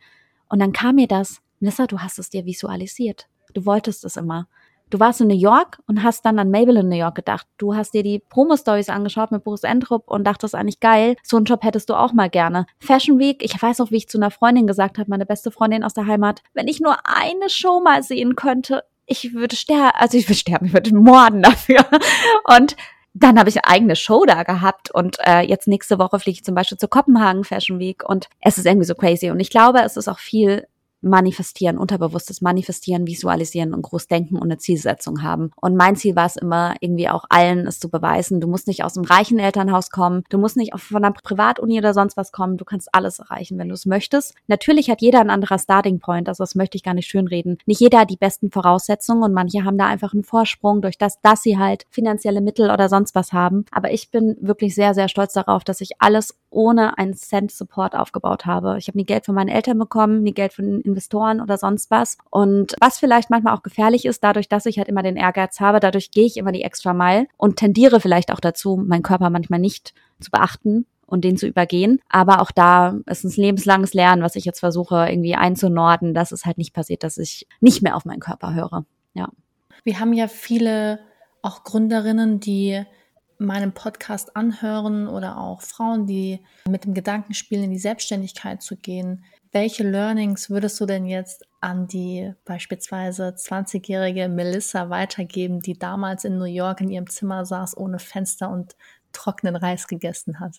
[0.49, 3.29] Und dann kam mir das, Nissa, du hast es dir visualisiert.
[3.55, 4.49] Du wolltest es immer.
[4.89, 7.47] Du warst in New York und hast dann an Mabel in New York gedacht.
[7.59, 11.45] Du hast dir die Promo-Stories angeschaut mit Boris Entrup und dachtest eigentlich geil, so einen
[11.45, 12.67] Job hättest du auch mal gerne.
[12.79, 15.83] Fashion Week, ich weiß auch, wie ich zu einer Freundin gesagt habe, meine beste Freundin
[15.83, 20.19] aus der Heimat, wenn ich nur eine Show mal sehen könnte, ich würde sterben, also
[20.19, 21.85] ich würde sterben, ich würde morden dafür.
[22.57, 22.77] Und
[23.19, 26.45] dann habe ich eine eigene Show da gehabt und äh, jetzt nächste Woche fliege ich
[26.45, 29.31] zum Beispiel zur Kopenhagen Fashion Week und es ist irgendwie so crazy.
[29.31, 30.67] Und ich glaube, es ist auch viel
[31.07, 35.51] manifestieren, unterbewusstes Manifestieren, visualisieren und groß denken und eine Zielsetzung haben.
[35.57, 38.41] Und mein Ziel war es immer, irgendwie auch allen es zu beweisen.
[38.41, 41.95] Du musst nicht aus einem reichen Elternhaus kommen, du musst nicht von einer Privatuni oder
[41.95, 44.35] sonst was kommen, du kannst alles erreichen, wenn du es möchtest.
[44.47, 47.59] Natürlich hat jeder ein anderer Starting Point, also das möchte ich gar nicht schönreden.
[47.67, 51.21] Nicht jeder hat die besten Voraussetzungen und manche haben da einfach einen Vorsprung durch das,
[51.23, 53.65] dass sie halt finanzielle Mittel oder sonst was haben.
[53.71, 57.95] Aber ich bin wirklich sehr, sehr stolz darauf, dass ich alles ohne einen Cent Support
[57.95, 58.77] aufgebaut habe.
[58.79, 62.17] Ich habe nie Geld von meinen Eltern bekommen, nie Geld von Investoren oder sonst was.
[62.31, 65.79] Und was vielleicht manchmal auch gefährlich ist, dadurch, dass ich halt immer den Ehrgeiz habe,
[65.79, 69.61] dadurch gehe ich immer die extra Mile und tendiere vielleicht auch dazu, meinen Körper manchmal
[69.61, 72.01] nicht zu beachten und den zu übergehen.
[72.09, 76.47] Aber auch da ist ein lebenslanges Lernen, was ich jetzt versuche irgendwie einzunorden, dass es
[76.47, 78.85] halt nicht passiert, dass ich nicht mehr auf meinen Körper höre.
[79.15, 79.29] Ja.
[79.85, 81.01] Wir haben ja viele
[81.43, 82.83] auch Gründerinnen, die
[83.39, 88.77] meinen Podcast anhören oder auch Frauen, die mit dem Gedanken spielen, in die Selbstständigkeit zu
[88.77, 89.25] gehen.
[89.53, 96.39] Welche Learnings würdest du denn jetzt an die beispielsweise 20-jährige Melissa weitergeben, die damals in
[96.39, 98.77] New York in ihrem Zimmer saß, ohne Fenster und
[99.13, 100.57] trockenen Reis gegessen hat?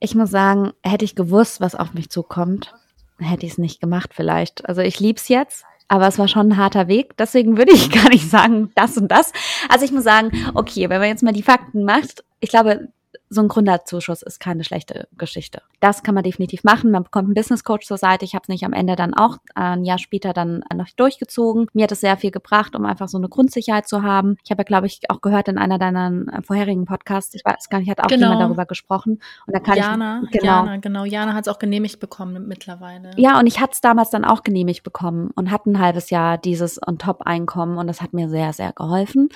[0.00, 2.72] Ich muss sagen, hätte ich gewusst, was auf mich zukommt,
[3.18, 4.68] hätte ich es nicht gemacht vielleicht.
[4.68, 7.16] Also ich lieb's jetzt, aber es war schon ein harter Weg.
[7.16, 9.32] Deswegen würde ich gar nicht sagen, das und das.
[9.68, 12.88] Also ich muss sagen, okay, wenn man jetzt mal die Fakten macht, ich glaube,
[13.30, 15.62] so ein Gründerzuschuss ist keine schlechte Geschichte.
[15.80, 16.90] Das kann man definitiv machen.
[16.90, 18.24] Man bekommt einen Business Coach zur Seite.
[18.24, 21.66] Ich habe es nicht am Ende dann auch ein Jahr später dann noch durchgezogen.
[21.72, 24.36] Mir hat es sehr viel gebracht, um einfach so eine Grundsicherheit zu haben.
[24.44, 27.68] Ich habe ja, glaube ich, auch gehört in einer deiner äh, vorherigen Podcasts, ich weiß
[27.68, 28.28] gar nicht, hat auch genau.
[28.28, 29.20] jemand darüber gesprochen.
[29.46, 30.44] Und da kann Jana, ich, genau.
[30.44, 31.04] Jana, genau.
[31.04, 33.10] Jana hat es auch genehmigt bekommen mittlerweile.
[33.16, 36.38] Ja, und ich hatte es damals dann auch genehmigt bekommen und hatte ein halbes Jahr
[36.38, 39.28] dieses On-Top-Einkommen und das hat mir sehr, sehr geholfen.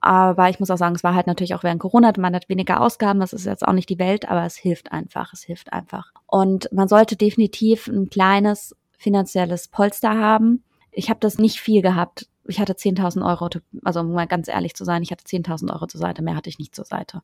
[0.00, 2.80] Aber ich muss auch sagen, es war halt natürlich auch während Corona, man hat weniger
[2.80, 6.12] Ausgaben, das ist jetzt auch nicht die Welt, aber es hilft einfach, es hilft einfach.
[6.26, 10.64] Und man sollte definitiv ein kleines finanzielles Polster haben.
[10.90, 12.28] Ich habe das nicht viel gehabt.
[12.46, 13.48] Ich hatte 10.000 Euro,
[13.84, 16.48] also um mal ganz ehrlich zu sein, ich hatte 10.000 Euro zur Seite, mehr hatte
[16.48, 17.22] ich nicht zur Seite.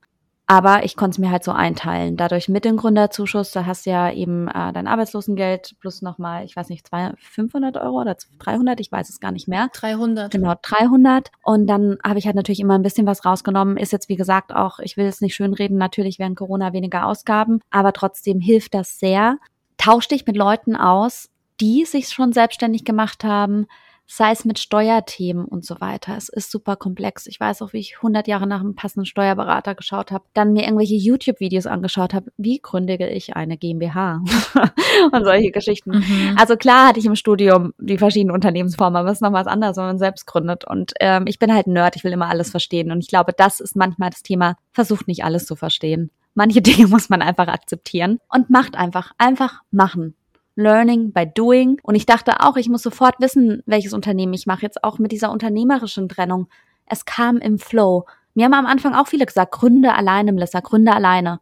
[0.48, 2.16] Aber ich konnte es mir halt so einteilen.
[2.16, 6.54] Dadurch mit dem Gründerzuschuss, da hast du ja eben äh, dein Arbeitslosengeld plus nochmal, ich
[6.54, 9.68] weiß nicht, 200, 500 Euro oder 300, ich weiß es gar nicht mehr.
[9.72, 10.30] 300.
[10.30, 11.32] Genau, 300.
[11.42, 13.76] Und dann habe ich halt natürlich immer ein bisschen was rausgenommen.
[13.76, 17.60] Ist jetzt, wie gesagt, auch, ich will es nicht schönreden, natürlich während Corona weniger Ausgaben,
[17.70, 19.38] aber trotzdem hilft das sehr.
[19.78, 21.28] Tausch dich mit Leuten aus,
[21.60, 23.66] die sich schon selbstständig gemacht haben,
[24.06, 26.16] sei es mit Steuerthemen und so weiter.
[26.16, 27.26] Es ist super komplex.
[27.26, 30.64] Ich weiß auch, wie ich 100 Jahre nach einem passenden Steuerberater geschaut habe, dann mir
[30.64, 34.22] irgendwelche YouTube-Videos angeschaut habe, wie gründige ich eine GmbH
[35.12, 35.90] und solche Geschichten.
[35.90, 36.36] Mhm.
[36.38, 39.76] Also klar hatte ich im Studium die verschiedenen Unternehmensformen, aber es ist noch was anderes,
[39.76, 40.64] wenn man selbst gründet.
[40.64, 42.92] Und ähm, ich bin halt ein Nerd, ich will immer alles verstehen.
[42.92, 46.10] Und ich glaube, das ist manchmal das Thema, versucht nicht alles zu verstehen.
[46.34, 50.14] Manche Dinge muss man einfach akzeptieren und macht einfach, einfach machen.
[50.56, 51.78] Learning by Doing.
[51.82, 54.62] Und ich dachte auch, ich muss sofort wissen, welches Unternehmen ich mache.
[54.62, 56.48] Jetzt auch mit dieser unternehmerischen Trennung.
[56.86, 58.06] Es kam im Flow.
[58.34, 61.40] Mir haben am Anfang auch viele gesagt, gründe alleine, Melissa, gründe alleine.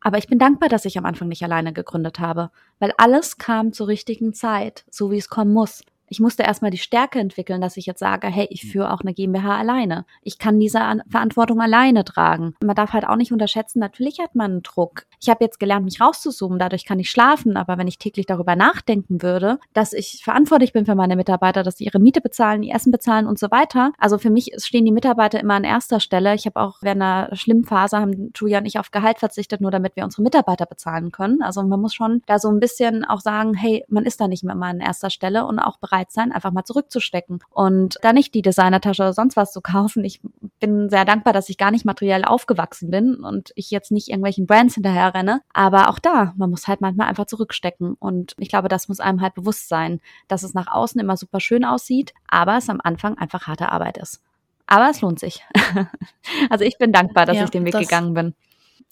[0.00, 3.72] Aber ich bin dankbar, dass ich am Anfang nicht alleine gegründet habe, weil alles kam
[3.72, 5.82] zur richtigen Zeit, so wie es kommen muss.
[6.08, 9.14] Ich musste erstmal die Stärke entwickeln, dass ich jetzt sage, hey, ich führe auch eine
[9.14, 10.04] GmbH alleine.
[10.22, 12.54] Ich kann diese Verantwortung alleine tragen.
[12.62, 15.06] Man darf halt auch nicht unterschätzen, natürlich hat man einen Druck.
[15.20, 18.56] Ich habe jetzt gelernt, mich rauszuzoomen, dadurch kann ich schlafen, aber wenn ich täglich darüber
[18.56, 22.74] nachdenken würde, dass ich verantwortlich bin für meine Mitarbeiter, dass sie ihre Miete bezahlen, ihr
[22.74, 23.92] Essen bezahlen und so weiter.
[23.98, 26.34] Also für mich stehen die Mitarbeiter immer an erster Stelle.
[26.34, 29.70] Ich habe auch während einer schlimmen Phase haben Julia und ich auf Gehalt verzichtet, nur
[29.70, 31.42] damit wir unsere Mitarbeiter bezahlen können.
[31.42, 34.44] Also man muss schon da so ein bisschen auch sagen, hey, man ist da nicht
[34.44, 38.12] mehr mal an erster Stelle und auch bereit bereit sein, einfach mal zurückzustecken und da
[38.12, 40.04] nicht die Designertasche oder sonst was zu kaufen.
[40.04, 40.20] Ich
[40.60, 44.46] bin sehr dankbar, dass ich gar nicht materiell aufgewachsen bin und ich jetzt nicht irgendwelchen
[44.46, 45.42] Brands hinterher renne.
[45.52, 47.94] Aber auch da, man muss halt manchmal einfach zurückstecken.
[47.98, 51.40] Und ich glaube, das muss einem halt bewusst sein, dass es nach außen immer super
[51.40, 54.20] schön aussieht, aber es am Anfang einfach harte Arbeit ist.
[54.66, 55.44] Aber es lohnt sich.
[56.50, 58.34] also ich bin dankbar, dass ja, ich den Weg das, gegangen bin.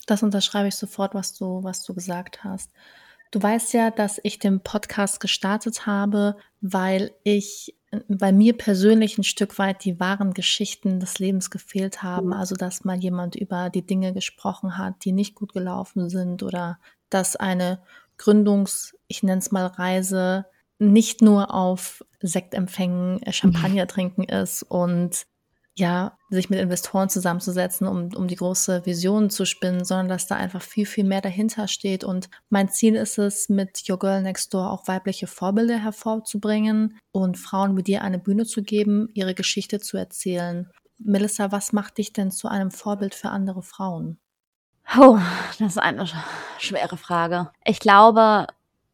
[0.07, 2.71] Das unterschreibe ich sofort, was du, was du gesagt hast.
[3.35, 7.77] Du weißt ja, dass ich den Podcast gestartet habe, weil ich,
[8.07, 12.33] weil mir persönlich ein Stück weit die wahren Geschichten des Lebens gefehlt haben.
[12.33, 16.79] Also, dass mal jemand über die Dinge gesprochen hat, die nicht gut gelaufen sind oder
[17.11, 17.83] dass eine
[18.19, 20.47] Gründungs, ich nenne es mal Reise,
[20.79, 25.27] nicht nur auf Sektempfängen, äh, Champagner trinken ist und
[25.77, 30.37] ja, sich mit Investoren zusammenzusetzen, um, um die große Vision zu spinnen, sondern dass da
[30.37, 32.05] einfach viel, viel mehr dahinter steht.
[32.05, 37.39] Und mein Ziel ist es, mit Your Girl Next Door auch weibliche Vorbilder hervorzubringen und
[37.39, 40.71] Frauen wie dir eine Bühne zu geben, ihre Geschichte zu erzählen.
[40.99, 44.19] Melissa, was macht dich denn zu einem Vorbild für andere Frauen?
[44.97, 45.19] Oh,
[45.59, 46.07] das ist eine
[46.59, 47.51] schwere Frage.
[47.65, 48.47] Ich glaube,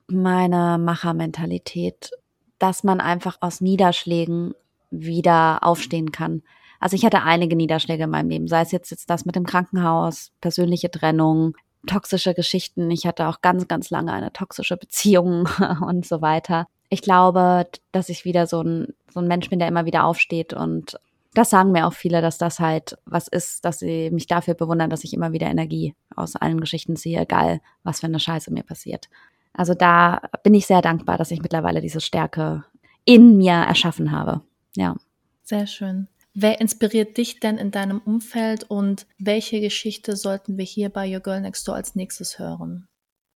[0.07, 2.11] meine Machermentalität,
[2.59, 4.55] dass man einfach aus Niederschlägen
[4.91, 6.43] wieder aufstehen kann.
[6.81, 9.47] Also ich hatte einige Niederschläge in meinem Leben, sei es jetzt, jetzt das mit dem
[9.47, 11.55] Krankenhaus, persönliche Trennung,
[11.87, 12.91] toxische Geschichten.
[12.91, 15.49] Ich hatte auch ganz, ganz lange eine toxische Beziehung
[15.87, 16.67] und so weiter.
[16.89, 20.53] Ich glaube, dass ich wieder so ein, so ein Mensch bin, der immer wieder aufsteht
[20.55, 20.99] und
[21.35, 24.91] das sagen mir auch viele, dass das halt was ist, dass sie mich dafür bewundern,
[24.91, 28.65] dass ich immer wieder Energie aus allen Geschichten ziehe, egal was für eine Scheiße mir
[28.65, 29.09] passiert.
[29.53, 32.65] Also da bin ich sehr dankbar, dass ich mittlerweile diese Stärke
[33.05, 34.41] in mir erschaffen habe.
[34.75, 34.97] Ja.
[35.43, 36.09] Sehr schön.
[36.33, 41.21] Wer inspiriert dich denn in deinem Umfeld und welche Geschichte sollten wir hier bei Your
[41.21, 42.90] Girl Next Door als nächstes hören?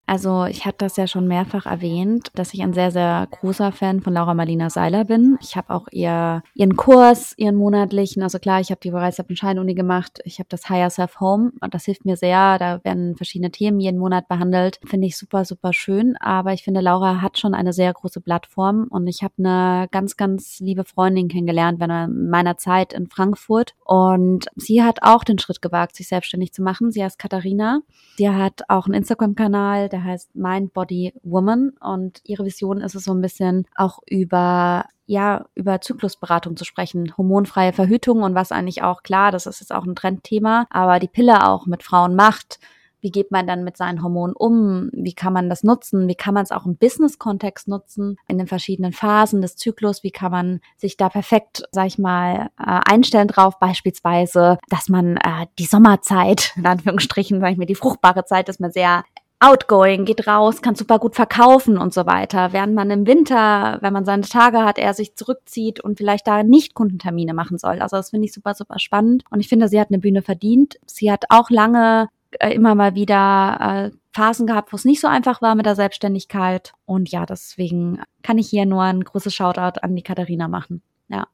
[0.05, 4.01] Also ich hatte das ja schon mehrfach erwähnt, dass ich ein sehr, sehr großer Fan
[4.01, 5.37] von Laura Marlina Seiler bin.
[5.41, 9.27] Ich habe auch ihr, ihren Kurs, ihren monatlichen, also klar, ich habe die bereits ab
[9.29, 10.19] Schein-Uni gemacht.
[10.25, 12.57] Ich habe das Higher Self Home und das hilft mir sehr.
[12.59, 14.79] Da werden verschiedene Themen jeden Monat behandelt.
[14.85, 16.15] Finde ich super, super schön.
[16.17, 20.17] Aber ich finde, Laura hat schon eine sehr große Plattform und ich habe eine ganz,
[20.17, 25.61] ganz liebe Freundin kennengelernt in meiner Zeit in Frankfurt und sie hat auch den Schritt
[25.61, 26.91] gewagt, sich selbstständig zu machen.
[26.91, 27.81] Sie heißt Katharina.
[28.17, 33.05] Sie hat auch einen Instagram-Kanal, der heißt Mind Body Woman und ihre Vision ist es
[33.05, 38.83] so ein bisschen auch über ja, über Zyklusberatung zu sprechen, hormonfreie Verhütung und was eigentlich
[38.83, 42.59] auch klar, das ist jetzt auch ein Trendthema, aber die Pille auch mit Frauen macht,
[43.03, 44.89] wie geht man dann mit seinen Hormonen um?
[44.93, 46.07] Wie kann man das nutzen?
[46.07, 48.15] Wie kann man es auch im Business-Kontext nutzen?
[48.29, 50.03] In den verschiedenen Phasen des Zyklus?
[50.03, 53.59] Wie kann man sich da perfekt, sag ich mal, äh, einstellen drauf?
[53.59, 58.61] Beispielsweise, dass man äh, die Sommerzeit, in Anführungsstrichen, sag ich mir, die fruchtbare Zeit, dass
[58.61, 59.03] man sehr
[59.43, 62.53] outgoing, geht raus, kann super gut verkaufen und so weiter.
[62.53, 66.43] Während man im Winter, wenn man seine Tage hat, er sich zurückzieht und vielleicht da
[66.43, 67.81] nicht Kundentermine machen soll.
[67.81, 69.23] Also das finde ich super, super spannend.
[69.29, 70.79] Und ich finde, sie hat eine Bühne verdient.
[70.85, 72.07] Sie hat auch lange
[72.39, 75.75] äh, immer mal wieder äh, Phasen gehabt, wo es nicht so einfach war mit der
[75.75, 76.73] Selbstständigkeit.
[76.85, 80.81] Und ja, deswegen kann ich hier nur ein großes Shoutout an die Katharina machen.
[81.09, 81.27] Ja.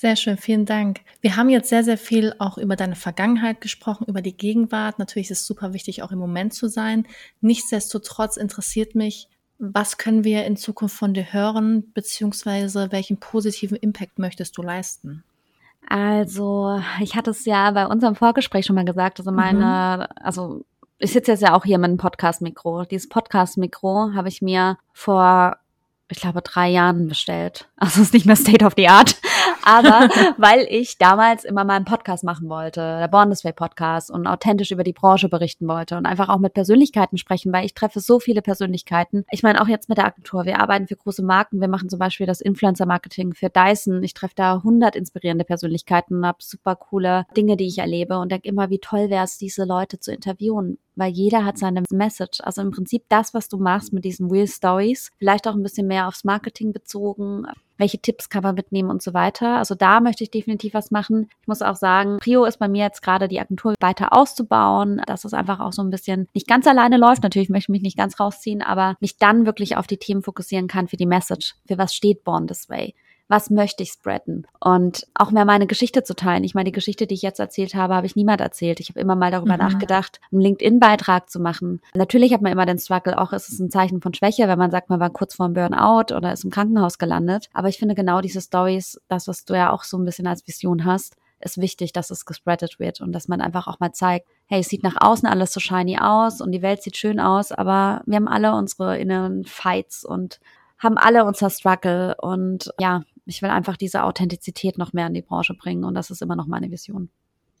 [0.00, 1.00] Sehr schön, vielen Dank.
[1.22, 5.00] Wir haben jetzt sehr, sehr viel auch über deine Vergangenheit gesprochen, über die Gegenwart.
[5.00, 7.04] Natürlich ist es super wichtig, auch im Moment zu sein.
[7.40, 9.26] Nichtsdestotrotz interessiert mich,
[9.58, 15.24] was können wir in Zukunft von dir hören, beziehungsweise welchen positiven Impact möchtest du leisten?
[15.88, 19.18] Also, ich hatte es ja bei unserem Vorgespräch schon mal gesagt.
[19.18, 20.22] Also meine, mhm.
[20.24, 20.64] also
[20.98, 22.84] ich sitze jetzt ja auch hier mit einem Podcast-Mikro.
[22.84, 25.56] Dieses Podcast-Mikro habe ich mir vor
[26.10, 27.68] ich glaube, drei Jahren bestellt.
[27.76, 29.16] Also ist nicht mehr State of the Art.
[29.64, 34.70] Aber weil ich damals immer mal einen Podcast machen wollte, der Bondesway Podcast und authentisch
[34.70, 38.20] über die Branche berichten wollte und einfach auch mit Persönlichkeiten sprechen, weil ich treffe so
[38.20, 39.24] viele Persönlichkeiten.
[39.30, 40.44] Ich meine, auch jetzt mit der Agentur.
[40.44, 41.60] Wir arbeiten für große Marken.
[41.60, 44.02] Wir machen zum Beispiel das Influencer-Marketing für Dyson.
[44.02, 48.32] Ich treffe da 100 inspirierende Persönlichkeiten und habe super coole Dinge, die ich erlebe und
[48.32, 52.40] denke immer, wie toll wäre es, diese Leute zu interviewen weil jeder hat seine Message.
[52.42, 55.86] Also im Prinzip das, was du machst mit diesen Real Stories, vielleicht auch ein bisschen
[55.86, 57.46] mehr aufs Marketing bezogen.
[57.76, 59.56] Welche Tipps kann man mitnehmen und so weiter.
[59.56, 61.28] Also da möchte ich definitiv was machen.
[61.40, 65.24] Ich muss auch sagen, Prio ist bei mir jetzt gerade die Agentur weiter auszubauen, dass
[65.24, 67.22] es einfach auch so ein bisschen nicht ganz alleine läuft.
[67.22, 70.66] Natürlich möchte ich mich nicht ganz rausziehen, aber mich dann wirklich auf die Themen fokussieren
[70.66, 71.54] kann für die Message.
[71.68, 72.94] Für was steht Born This Way?
[73.28, 76.44] Was möchte ich spreaden und auch mehr meine Geschichte zu teilen.
[76.44, 78.80] Ich meine, die Geschichte, die ich jetzt erzählt habe, habe ich niemand erzählt.
[78.80, 79.60] Ich habe immer mal darüber mhm.
[79.60, 81.80] nachgedacht, einen LinkedIn-Beitrag zu machen.
[81.94, 84.70] Natürlich hat man immer den Struggle, auch ist es ein Zeichen von Schwäche, wenn man
[84.70, 87.48] sagt, man war kurz vor einem Burnout oder ist im Krankenhaus gelandet.
[87.52, 90.46] Aber ich finde genau diese Stories, das, was du ja auch so ein bisschen als
[90.46, 94.26] Vision hast, ist wichtig, dass es gespreadet wird und dass man einfach auch mal zeigt,
[94.46, 97.52] hey, es sieht nach außen alles so shiny aus und die Welt sieht schön aus,
[97.52, 100.40] aber wir haben alle unsere inneren Fights und
[100.78, 105.22] haben alle unser Struggle und ja, ich will einfach diese Authentizität noch mehr in die
[105.22, 107.10] Branche bringen und das ist immer noch meine Vision.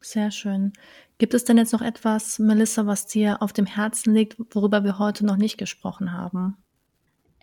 [0.00, 0.72] Sehr schön.
[1.18, 4.98] Gibt es denn jetzt noch etwas, Melissa, was dir auf dem Herzen liegt, worüber wir
[4.98, 6.56] heute noch nicht gesprochen haben?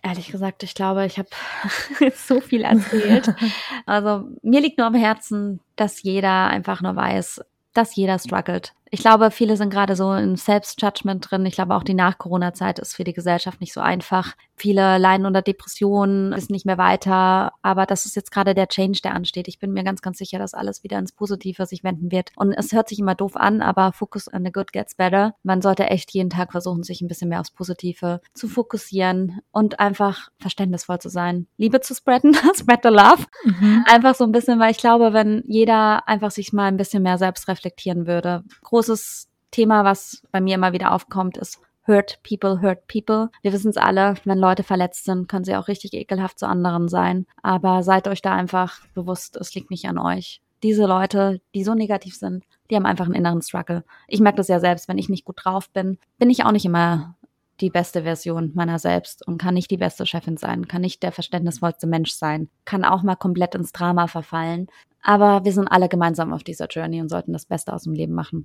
[0.02, 1.28] Ehrlich gesagt, ich glaube, ich habe
[2.14, 3.34] so viel erzählt.
[3.86, 7.40] Also mir liegt nur am Herzen, dass jeder einfach nur weiß,
[7.74, 8.74] dass jeder struggelt.
[8.90, 11.44] Ich glaube, viele sind gerade so im Selbstjudgment drin.
[11.46, 14.34] Ich glaube, auch die Nach-Corona-Zeit ist für die Gesellschaft nicht so einfach.
[14.54, 17.52] Viele leiden unter Depressionen, wissen nicht mehr weiter.
[17.62, 19.48] Aber das ist jetzt gerade der Change, der ansteht.
[19.48, 22.30] Ich bin mir ganz, ganz sicher, dass alles wieder ins Positive sich wenden wird.
[22.36, 25.34] Und es hört sich immer doof an, aber Focus on the good gets better.
[25.42, 29.80] Man sollte echt jeden Tag versuchen, sich ein bisschen mehr aufs Positive zu fokussieren und
[29.80, 31.48] einfach verständnisvoll zu sein.
[31.56, 33.24] Liebe zu spreaden, spread the love.
[33.44, 33.84] Mhm.
[33.86, 37.18] Einfach so ein bisschen, weil ich glaube, wenn jeder einfach sich mal ein bisschen mehr
[37.18, 38.44] selbst reflektieren würde,
[38.76, 43.30] großes Thema, was bei mir immer wieder aufkommt, ist Hurt People, Hurt People.
[43.40, 46.88] Wir wissen es alle, wenn Leute verletzt sind, können sie auch richtig ekelhaft zu anderen
[46.88, 47.24] sein.
[47.42, 50.42] Aber seid euch da einfach bewusst, es liegt nicht an euch.
[50.62, 53.82] Diese Leute, die so negativ sind, die haben einfach einen inneren Struggle.
[54.08, 56.66] Ich merke das ja selbst, wenn ich nicht gut drauf bin, bin ich auch nicht
[56.66, 57.16] immer
[57.62, 61.12] die beste Version meiner selbst und kann nicht die beste Chefin sein, kann nicht der
[61.12, 64.66] verständnisvollste Mensch sein, kann auch mal komplett ins Drama verfallen.
[65.02, 68.12] Aber wir sind alle gemeinsam auf dieser Journey und sollten das Beste aus dem Leben
[68.12, 68.44] machen.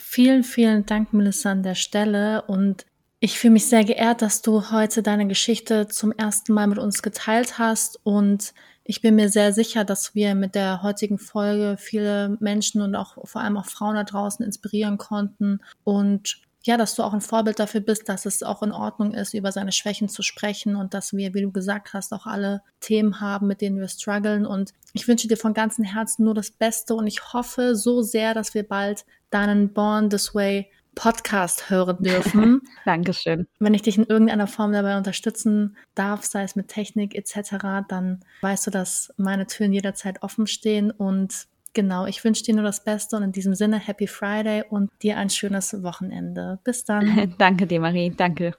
[0.00, 2.42] Vielen, vielen Dank, Melissa, an der Stelle.
[2.42, 2.86] Und
[3.18, 7.02] ich fühle mich sehr geehrt, dass du heute deine Geschichte zum ersten Mal mit uns
[7.02, 7.98] geteilt hast.
[8.04, 12.94] Und ich bin mir sehr sicher, dass wir mit der heutigen Folge viele Menschen und
[12.94, 17.22] auch vor allem auch Frauen da draußen inspirieren konnten und ja, dass du auch ein
[17.22, 20.92] Vorbild dafür bist, dass es auch in Ordnung ist, über seine Schwächen zu sprechen und
[20.92, 24.44] dass wir, wie du gesagt hast, auch alle Themen haben, mit denen wir strugglen.
[24.44, 28.34] Und ich wünsche dir von ganzem Herzen nur das Beste und ich hoffe so sehr,
[28.34, 32.60] dass wir bald deinen Born This Way Podcast hören dürfen.
[32.84, 33.46] Dankeschön.
[33.60, 38.20] Wenn ich dich in irgendeiner Form dabei unterstützen darf, sei es mit Technik etc., dann
[38.42, 42.82] weißt du, dass meine Türen jederzeit offen stehen und Genau, ich wünsche dir nur das
[42.82, 46.58] Beste und in diesem Sinne Happy Friday und dir ein schönes Wochenende.
[46.64, 47.34] Bis dann.
[47.38, 48.10] danke dir, Marie.
[48.10, 48.54] Danke.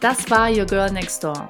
[0.00, 1.48] Das war Your Girl Next Door.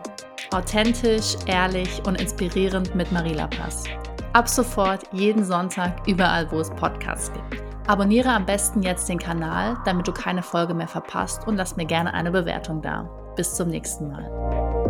[0.53, 3.85] Authentisch, ehrlich und inspirierend mit Marie Lapas.
[4.33, 7.63] Ab sofort jeden Sonntag überall, wo es Podcasts gibt.
[7.87, 11.85] Abonniere am besten jetzt den Kanal, damit du keine Folge mehr verpasst und lass mir
[11.85, 13.03] gerne eine Bewertung da.
[13.37, 14.84] Bis zum nächsten Mal.